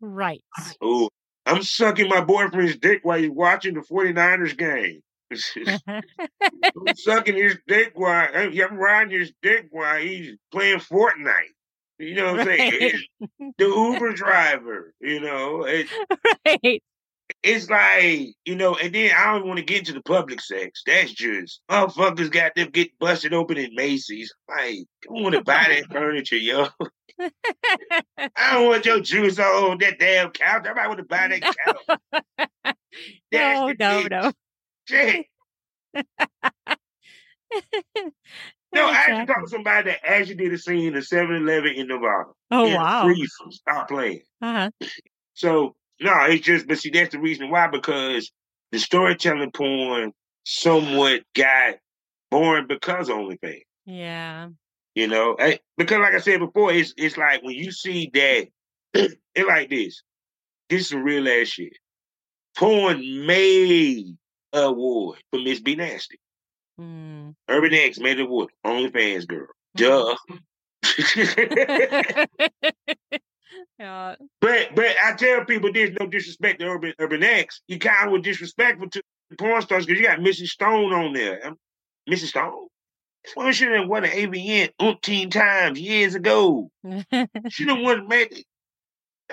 [0.00, 0.42] Right.
[0.82, 1.08] Oh,
[1.46, 5.02] I'm sucking my boyfriend's dick while he's watching the 49ers game.
[5.88, 11.52] I'm sucking his dick while I'm riding his dick while he's playing Fortnite.
[11.98, 12.72] You know what I'm saying?
[12.80, 13.02] It's
[13.58, 15.64] the Uber driver, you know.
[15.64, 15.88] It,
[16.46, 16.82] right.
[17.42, 20.82] It's like, you know, and then I don't want to get into the public sex.
[20.86, 24.32] That's just motherfuckers got them get busted open in Macy's.
[24.48, 26.68] Like, I want to buy that furniture, yo.
[28.18, 30.66] I don't want your juice on that damn couch.
[30.68, 32.74] I might want to buy that couch.
[33.32, 34.32] No, no, no.
[34.86, 35.26] Shit.
[35.94, 36.02] No,
[38.74, 42.30] I actually talked to somebody that actually did a scene in 7 Eleven in Nevada.
[42.50, 43.10] Oh, In wow.
[43.50, 44.20] Stop playing.
[44.42, 44.70] Uh-huh.
[45.34, 48.30] So, no, it's just, but see, that's the reason why, because
[48.72, 50.12] the storytelling porn
[50.44, 51.76] somewhat got
[52.30, 53.62] boring because of OnlyFans.
[53.86, 54.48] Yeah.
[54.94, 58.48] You know, Eh, because like I said before, it's it's like when you see that,
[59.34, 60.02] it like this.
[60.68, 61.76] This is some real ass shit.
[62.56, 64.16] Porn made
[64.52, 66.18] a award for Miss B Nasty.
[66.78, 67.34] Mm.
[67.48, 68.50] Urban X made an award.
[68.66, 69.48] OnlyFans girl.
[69.76, 70.16] Duh.
[73.82, 74.14] yeah.
[74.40, 77.60] but but I tell people there's no disrespect to Urban Urban X.
[77.68, 80.48] You kind of were disrespectful to the porn stars because you got Mrs.
[80.48, 81.46] Stone on there.
[81.46, 81.56] Um,
[82.08, 82.26] Mrs.
[82.28, 82.68] Stone.
[83.24, 86.70] This woman should have won an AVN umpteen times years ago.
[87.50, 88.44] She done won made.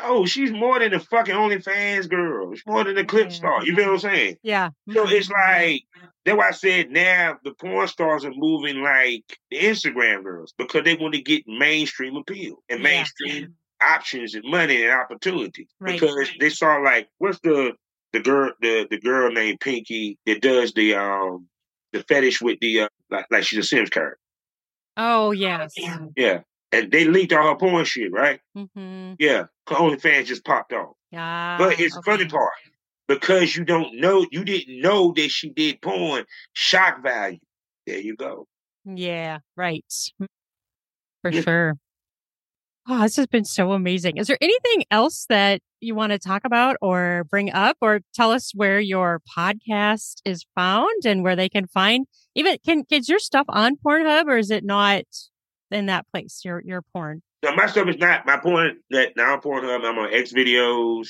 [0.02, 2.54] Oh, she's more than a fucking OnlyFans girl.
[2.54, 3.36] She's more than a clip Yeah.
[3.36, 3.66] star.
[3.66, 4.38] You feel what I'm saying?
[4.44, 4.70] yeah.
[4.94, 5.84] So it's like
[6.24, 10.84] that's why I said now the porn stars are moving like the Instagram girls because
[10.84, 15.68] they want to get mainstream appeal and mainstream options and money and opportunity.
[15.80, 16.00] Right.
[16.00, 17.74] Because they saw like what's the
[18.14, 21.48] the girl the the girl named Pinky that does the um
[21.94, 24.20] the fetish with the uh, like like she's a Sims character.
[24.98, 25.74] Oh, yes.
[26.18, 26.42] Yeah.
[26.72, 28.42] And they leaked all her porn shit, right?
[28.56, 29.14] Mm-hmm.
[29.18, 29.46] Yeah.
[29.68, 30.96] OnlyFans just popped off.
[31.12, 31.58] Yeah.
[31.58, 32.52] But it's the funny part
[33.08, 36.26] because you don't know, you didn't know that she did porn.
[36.54, 37.40] Shock value.
[37.88, 38.46] There you go.
[38.86, 39.86] Yeah, right.
[41.22, 41.42] For Yeah.
[41.42, 41.74] sure.
[42.92, 44.18] Oh, this has been so amazing.
[44.18, 48.32] Is there anything else that you want to talk about or bring up or tell
[48.32, 53.20] us where your podcast is found and where they can find even can is your
[53.20, 55.04] stuff on Pornhub or is it not
[55.70, 56.42] in that place?
[56.44, 57.22] Your your porn.
[57.44, 58.80] No, my stuff is not my porn.
[58.90, 59.86] That now I'm Pornhub.
[59.86, 61.08] I'm on XVideos,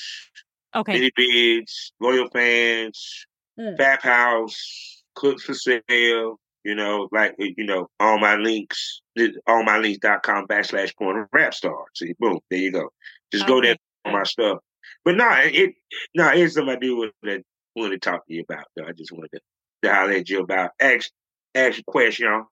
[0.76, 1.10] Okay.
[1.18, 3.26] ManyVids, Loyal Fans,
[3.58, 3.76] Mm.
[3.78, 6.38] Fap House, Clips for Sale.
[6.62, 9.00] You know, like you know, all my links,
[9.46, 11.84] all my links.com backslash porn rap star.
[11.94, 12.90] See, boom, there you go.
[13.32, 13.80] Just go there Okay.
[14.06, 14.58] on my stuff.
[15.04, 15.74] But no, it
[16.14, 17.42] no, it's something I do with that
[17.76, 18.64] wanted to talk to you about.
[18.76, 18.86] Though.
[18.86, 19.40] I just wanted to,
[19.84, 21.10] to holler at you about ask
[21.54, 22.44] ask a question.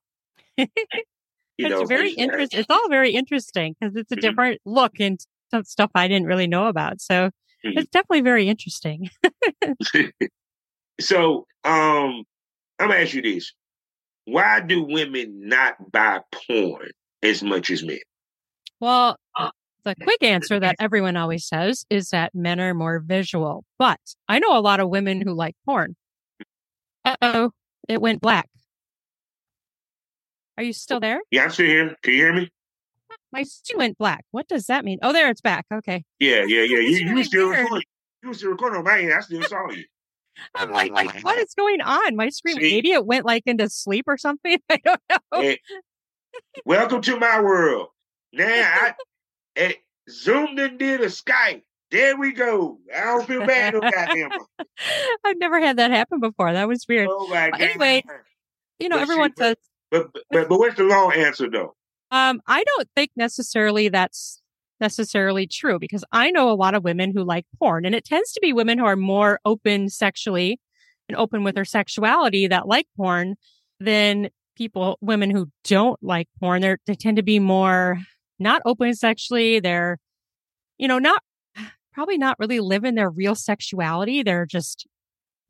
[1.57, 2.57] You it's know, very interesting.
[2.61, 4.21] It's all very interesting because it's a Mhm.
[4.21, 5.19] different look and
[5.51, 7.01] some stuff I didn't really know about.
[7.01, 7.31] So
[7.65, 7.77] Mhm.
[7.77, 9.09] it's definitely very interesting.
[11.01, 12.23] so um
[12.79, 13.53] I'm gonna ask you this.
[14.31, 16.89] Why do women not buy porn
[17.23, 17.99] as much as men?
[18.79, 19.17] Well,
[19.85, 23.63] the quick answer that everyone always says is that men are more visual.
[23.77, 25.95] But I know a lot of women who like porn.
[27.05, 27.51] Uh oh,
[27.87, 28.49] it went black.
[30.57, 31.21] Are you still there?
[31.31, 31.95] Yeah, I'm still here.
[32.03, 32.49] Can you hear me?
[33.31, 34.25] My screen went black.
[34.31, 34.99] What does that mean?
[35.01, 35.65] Oh, there it's back.
[35.73, 36.03] Okay.
[36.19, 36.79] Yeah, yeah, yeah.
[36.79, 37.87] You, you was still recording.
[38.23, 39.13] You was still recording on my end.
[39.13, 39.85] I still saw you.
[40.55, 42.15] I'm like, like, what is going on?
[42.15, 42.61] My screen, See?
[42.73, 44.57] maybe it went like into sleep or something.
[44.69, 45.41] I don't know.
[45.41, 45.59] Hey,
[46.65, 47.87] welcome to my world.
[48.33, 48.93] Now I
[49.55, 49.73] eh,
[50.09, 51.63] zoomed and did a Skype.
[51.91, 52.77] There we go.
[52.95, 54.29] I don't feel bad no goddamn.
[55.25, 56.53] I've never had that happen before.
[56.53, 57.07] That was weird.
[57.11, 57.61] Oh my god.
[57.61, 58.03] anyway,
[58.79, 59.55] You know, But everyone but- says,
[59.91, 61.75] But, but but what's the long answer though?
[62.11, 64.38] um, I don't think necessarily that's
[64.79, 68.31] necessarily true because I know a lot of women who like porn and it tends
[68.33, 70.59] to be women who are more open sexually
[71.07, 73.35] and open with their sexuality that like porn
[73.79, 76.61] than people, women who don't like porn.
[76.61, 77.97] They're, they tend to be more
[78.37, 79.59] not open sexually.
[79.59, 79.97] They're,
[80.77, 81.23] you know, not
[81.93, 84.23] probably not really living their real sexuality.
[84.23, 84.87] They're just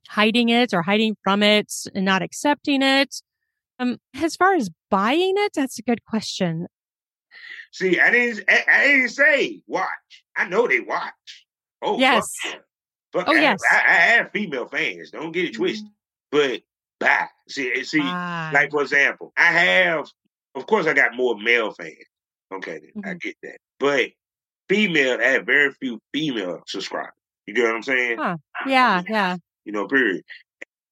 [0.08, 3.22] hiding it or hiding from it and not accepting it.
[3.78, 6.68] Um, as far as buying it, that's a good question.
[7.72, 9.88] See, I didn't I, I didn't say watch.
[10.36, 11.46] I know they watch.
[11.82, 12.28] Oh Yes.
[12.46, 12.56] yeah.
[13.14, 13.60] Fuck Oh, I, yes.
[13.72, 15.12] I, I have female fans.
[15.12, 15.88] Don't get it twisted.
[16.32, 16.62] But
[17.00, 17.28] bye.
[17.48, 20.08] See, see, Ah, like for example, I have,
[20.56, 21.96] of course, I got more male fans.
[22.54, 23.58] Okay, then, I get that.
[23.80, 24.10] But
[24.68, 27.14] female, I have very few female subscribers.
[27.48, 28.18] You get what I'm saying?
[28.20, 28.38] Huh.
[28.68, 29.38] yeah, yeah.
[29.66, 30.24] You know, period.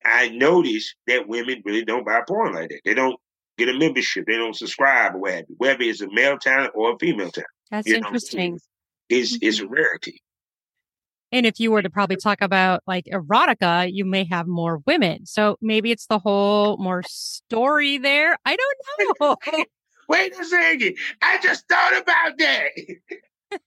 [0.06, 2.82] I noticed that women really don't buy porn like that.
[2.86, 3.20] They don't
[3.58, 4.26] get a membership.
[4.28, 5.56] They don't subscribe or what have you.
[5.58, 8.46] Whether it's a male talent or a female talent, That's You know what I'm saying?
[8.54, 8.60] interesting.
[9.10, 9.70] it's it's a Mhm.
[9.72, 10.22] rarity.
[11.34, 15.26] And if you were to probably talk about like erotica, you may have more women.
[15.26, 18.38] So maybe it's the whole more story there.
[18.46, 18.78] I don't
[19.52, 19.66] know.
[20.08, 20.96] Wait a second.
[21.22, 22.70] I just thought about that.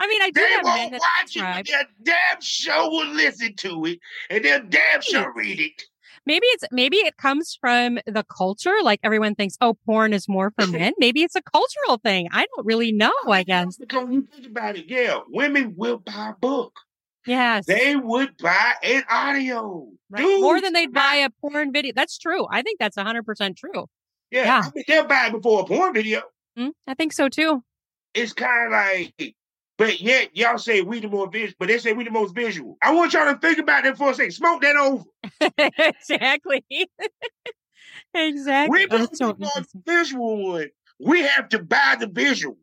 [0.00, 3.08] I mean, I do They have men won't that watch it, their damn show will
[3.08, 3.98] listen to it,
[4.30, 5.82] and their damn show read it.
[6.26, 8.74] Maybe it's maybe it comes from the culture.
[8.82, 10.92] Like everyone thinks, oh, porn is more for men.
[10.98, 12.28] Maybe it's a cultural thing.
[12.32, 13.12] I don't really know.
[13.28, 13.76] I guess.
[13.76, 16.72] Because you think about it, yeah, women will buy a book.
[17.26, 17.66] Yes.
[17.66, 19.88] They would buy an audio.
[20.08, 20.22] Right.
[20.22, 21.92] Dude, More than they'd buy a porn video.
[21.94, 22.46] That's true.
[22.50, 23.86] I think that's 100% true.
[24.30, 24.62] Yeah, yeah.
[24.64, 26.22] I mean, they'll buy it before a porn video.
[26.58, 27.62] Mm, I think so too.
[28.14, 29.34] It's kind of like,
[29.80, 32.76] but yet y'all say we the more visual, but they say we the most visual.
[32.82, 34.32] I want y'all to think about that for a second.
[34.32, 35.04] Smoke that over.
[35.78, 36.62] exactly.
[38.14, 38.86] exactly.
[38.86, 40.68] We Oh, so the visual one.
[41.00, 42.58] We have to buy the visual.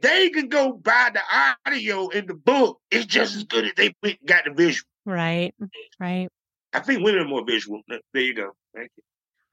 [0.00, 1.20] They can go buy the
[1.64, 2.80] audio in the book.
[2.90, 3.94] It's just as good as they
[4.26, 4.88] got the visual.
[5.06, 5.54] Right.
[6.00, 6.26] Right.
[6.72, 7.82] I think women are more visual.
[7.88, 8.50] There you go.
[8.74, 9.04] Thank you.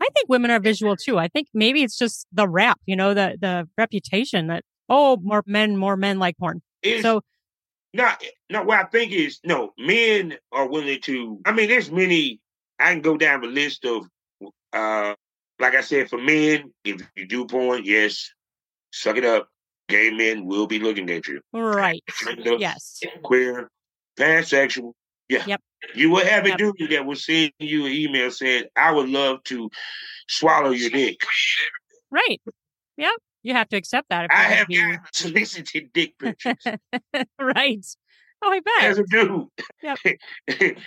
[0.02, 1.20] I think women are visual too.
[1.20, 5.44] I think maybe it's just the rap, you know, the the reputation that oh, more
[5.46, 6.64] men, more men like porn.
[6.86, 7.22] It's So
[7.94, 12.40] not no what I think is no, men are willing to I mean there's many
[12.80, 14.06] I can go down the list of
[14.74, 15.16] uh
[15.60, 18.32] like I said, for men, if you do porn, yes,
[18.92, 19.48] suck it up.
[19.88, 21.40] Gay men will be looking at you.
[21.54, 22.04] right.
[22.58, 23.00] Yes.
[23.24, 23.70] queer,
[24.18, 24.94] pansexual.
[25.30, 25.44] Yeah.
[25.46, 25.62] Yep.
[25.94, 29.44] You will have a dude that will send you an email saying, I would love
[29.46, 29.70] to
[30.28, 31.20] swallow your dick.
[32.10, 32.42] Right.
[32.98, 33.14] Yep.
[33.46, 34.26] You have to accept that.
[34.26, 36.56] If I have gotten solicited dick pictures
[37.40, 37.86] right.
[38.42, 38.84] Oh, I bet.
[38.84, 39.48] as a dude.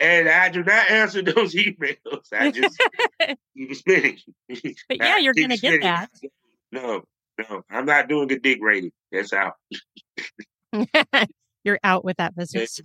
[0.00, 2.32] and I do not answer those emails.
[2.32, 2.76] I just
[3.56, 4.18] keep spinning.
[4.48, 6.10] But yeah, you're gonna get that.
[6.72, 7.04] No,
[7.38, 8.90] no, I'm not doing the dick rating.
[9.12, 9.54] That's out.
[11.62, 12.80] you're out with that business.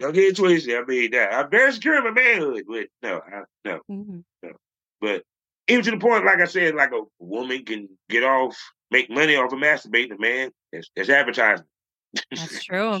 [0.00, 0.74] Don't get it twisted.
[0.74, 3.80] I mean, I'm very secure in my manhood, but no, I, no.
[3.88, 4.24] Mhm.
[5.00, 5.22] But
[5.68, 8.56] even to the point, like I said, like a woman can get off,
[8.90, 10.50] make money off of masturbating, man.
[10.72, 11.66] It's, advertising.
[12.30, 13.00] That's true.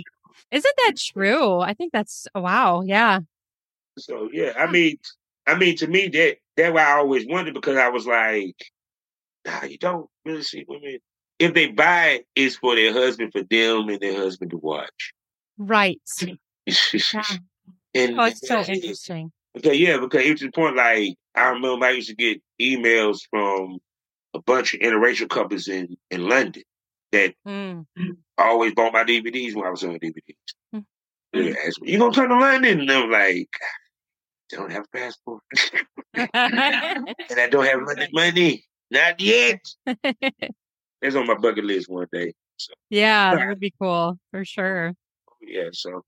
[0.50, 1.60] Isn't that true?
[1.60, 2.82] I think that's wow.
[2.84, 3.20] Yeah.
[3.98, 4.96] So yeah, I mean,
[5.46, 8.56] I mean, to me, that that why I always wondered because I was like,
[9.46, 10.98] nah, you don't really see women.
[11.38, 15.12] If they buy it, it's for their husband, for them and their husband to watch.
[15.58, 16.00] Right.
[16.66, 17.22] Yeah.
[17.94, 19.30] and Oh, it's so interesting.
[19.54, 23.20] Okay, yeah, because it's to the point like I remember I used to get emails
[23.30, 23.78] from
[24.34, 26.62] a bunch of interracial couples in in London
[27.12, 27.86] that Mm.
[28.38, 30.54] always bought my DVDs when I was on DVDs.
[30.74, 30.84] Mm.
[31.32, 34.96] They asked me, "You gonna come to London?" And I'm like, "I don't have a
[34.96, 35.42] passport,
[36.14, 39.60] and I don't have London money, not yet."
[41.00, 42.34] That's on my bucket list one day.
[42.90, 44.94] yeah, that would be cool for sure.
[45.46, 46.02] Yeah, so,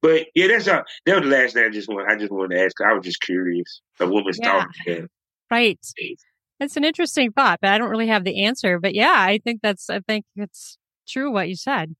[0.00, 0.82] but yeah, that's all.
[1.06, 2.10] That was the last thing I just want.
[2.10, 2.80] I just wanted to ask.
[2.80, 3.80] I was just curious.
[4.00, 4.52] A woman's Yeah.
[4.64, 4.68] thought.
[4.86, 5.06] Yeah.
[5.52, 5.78] Right.
[6.60, 8.80] It's an interesting thought, but I don't really have the answer.
[8.80, 11.94] But yeah, I think that's, I think it's true what you said.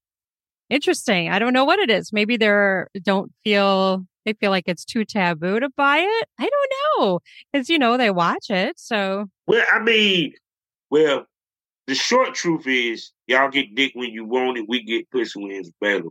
[0.70, 1.28] Interesting.
[1.28, 2.14] I don't know what it is.
[2.14, 6.28] Maybe they're don't feel, they feel like it's too taboo to buy it.
[6.40, 7.20] I don't know.
[7.54, 8.78] Cause you know, they watch it.
[8.78, 10.32] So, Well, I mean,
[10.88, 11.26] well,
[11.86, 14.64] the short truth is y'all get dick when you want it.
[14.66, 16.08] We get pussy when it's better.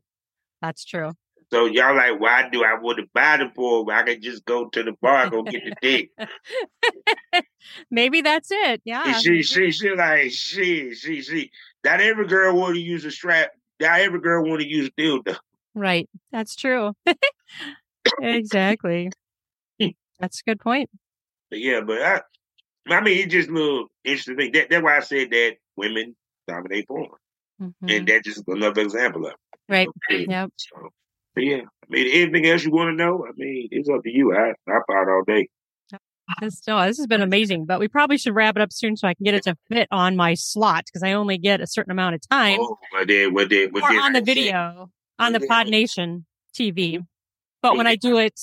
[0.61, 1.13] that's true.
[1.51, 3.89] So y'all like, why do I want to buy the porn?
[3.91, 7.43] I can just go to the bar and go get the dick.
[7.91, 8.81] Maybe that's it.
[8.85, 9.03] Yeah.
[9.05, 11.51] And she, she, she, like, she, she, she.
[11.83, 13.51] Not every girl want to use a strap.
[13.81, 15.35] Not every girl want to use a dildo.
[15.75, 16.09] Right.
[16.31, 16.93] That's true.
[18.21, 19.11] exactly.
[20.21, 20.89] That's a good point.
[21.49, 22.21] But yeah, but I,
[22.87, 24.51] I mean, it's just a little interesting thing.
[24.53, 26.15] That, that's why I said that women
[26.47, 27.09] dominate porn,
[27.59, 27.73] Mhm.
[27.89, 29.37] and that's just another example of it.
[29.67, 29.87] Right.
[30.09, 30.27] Okay.
[30.29, 30.51] Yep.
[30.57, 30.89] So,
[31.35, 33.25] but yeah, I mean, anything else you want to know?
[33.27, 34.35] I mean, it's up to you.
[34.35, 35.49] I I pot all day.
[36.39, 39.05] This, no, this has been amazing, but we probably should wrap it up soon so
[39.05, 41.91] I can get it to fit on my slot because I only get a certain
[41.91, 45.33] amount of time Oh, what did what did what or did on the video on
[45.33, 46.25] the Pod Nation
[46.57, 47.05] TV.
[47.61, 48.39] But when I do it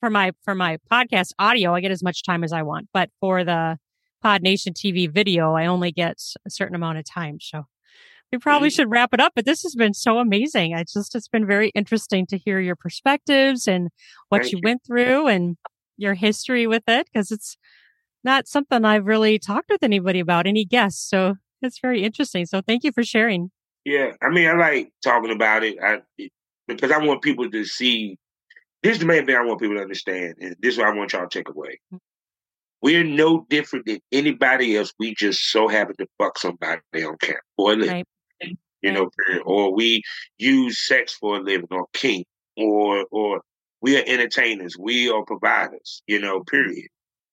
[0.00, 2.88] for my for my podcast audio, I get as much time as I want.
[2.92, 3.78] But for the
[4.22, 7.38] Pod Nation TV video, I only get a certain amount of time.
[7.40, 7.64] So
[8.32, 8.74] we probably Mhm.
[8.76, 9.32] should wrap it up.
[9.36, 10.74] But this has been so amazing.
[10.74, 13.90] I just it's been very interesting to hear your perspectives and
[14.30, 14.62] what Thank you you.
[14.68, 15.56] went through and
[15.98, 17.56] your history with it because it's
[18.24, 21.08] not something I've really talked with anybody about, any guests.
[21.08, 22.46] So it's very interesting.
[22.46, 23.50] So thank you for sharing.
[23.84, 25.76] Yeah, I mean, I like talking about it.
[25.82, 26.00] I
[26.68, 28.16] because I want people to see.
[28.82, 30.94] This is the main thing I want people to understand, and this is what I
[30.94, 31.78] want y'all to take away.
[32.80, 34.92] We're no different than anybody else.
[34.98, 38.06] We just so happen to fuck somebody on camera for a living, Right.
[38.82, 39.42] You know, period.
[39.46, 40.02] or we
[40.38, 42.26] use sex for a living, or kink,
[42.56, 43.42] or or
[43.80, 44.76] we are entertainers.
[44.78, 46.88] We are providers, you know, period.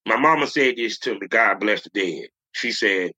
[0.06, 1.28] My mama said this to me.
[1.28, 2.30] God bless the dead.
[2.54, 3.12] She said,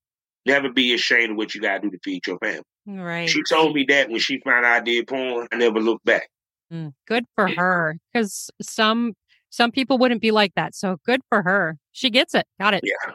[0.45, 3.29] "Never be ashamed of what you got to do to feed your family." Right.
[3.29, 6.29] She told me that when she found out I did porn, I never looked back.
[6.71, 9.13] Mm, good for her because some
[9.49, 12.81] some people wouldn't be like that so good for her she gets it got it
[12.85, 13.13] Yeah.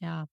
[0.00, 0.24] yeah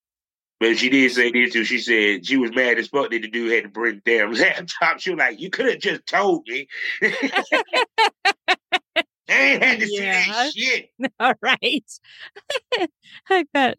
[0.60, 1.64] But she did say this too.
[1.64, 4.32] She said she was mad as fuck that the dude had to bring the damn
[4.34, 5.00] laptop.
[5.00, 6.68] She was like, You could have just told me.
[9.30, 10.90] I ain't had to see that shit.
[11.20, 11.86] all right
[13.30, 13.78] i bet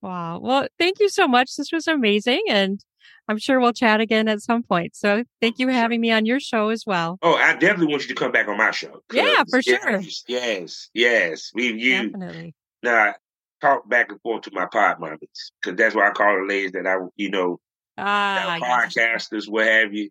[0.00, 2.82] wow well thank you so much this was amazing and
[3.28, 6.24] i'm sure we'll chat again at some point so thank you for having me on
[6.24, 9.02] your show as well Oh, I definitely want you to come back on my show.
[9.12, 10.00] Yeah, for sure.
[10.00, 11.50] Yes, yes, yes.
[11.54, 13.14] We you definitely now
[13.60, 15.50] talk back and forth to my pod mommies.
[15.62, 17.58] Cause that's why I call the ladies that I you know,
[17.96, 18.60] yes.
[18.62, 20.10] podcasters, what have you.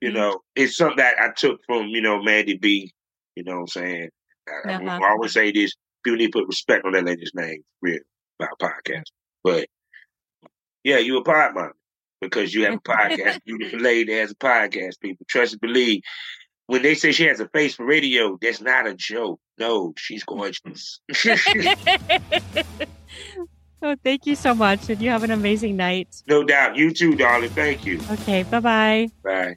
[0.00, 0.14] You Mhm.
[0.14, 2.92] know, it's something that I took from, you know, Mandy B.
[3.36, 4.08] You know what I'm saying?
[4.48, 5.00] I, Uh-huh.
[5.04, 5.74] I always say this
[6.04, 8.00] people need to put respect on that lady's name, real,
[8.40, 9.04] about podcast.
[9.42, 9.68] But
[10.84, 11.72] yeah, you a pod mom
[12.20, 13.40] because you have a podcast.
[13.80, 15.26] Lady that has a podcast, people.
[15.28, 16.00] Trust and believe.
[16.66, 19.40] When they say she has a face for radio, that's not a joke.
[19.58, 20.36] No, she's mm-hmm.
[20.36, 21.00] gorgeous.
[23.82, 26.76] oh thank you so much and you have an amazing night no doubt.
[26.76, 27.50] You too, darling.
[27.50, 28.00] Thank you.
[28.10, 29.56] okay bye-bye Bye.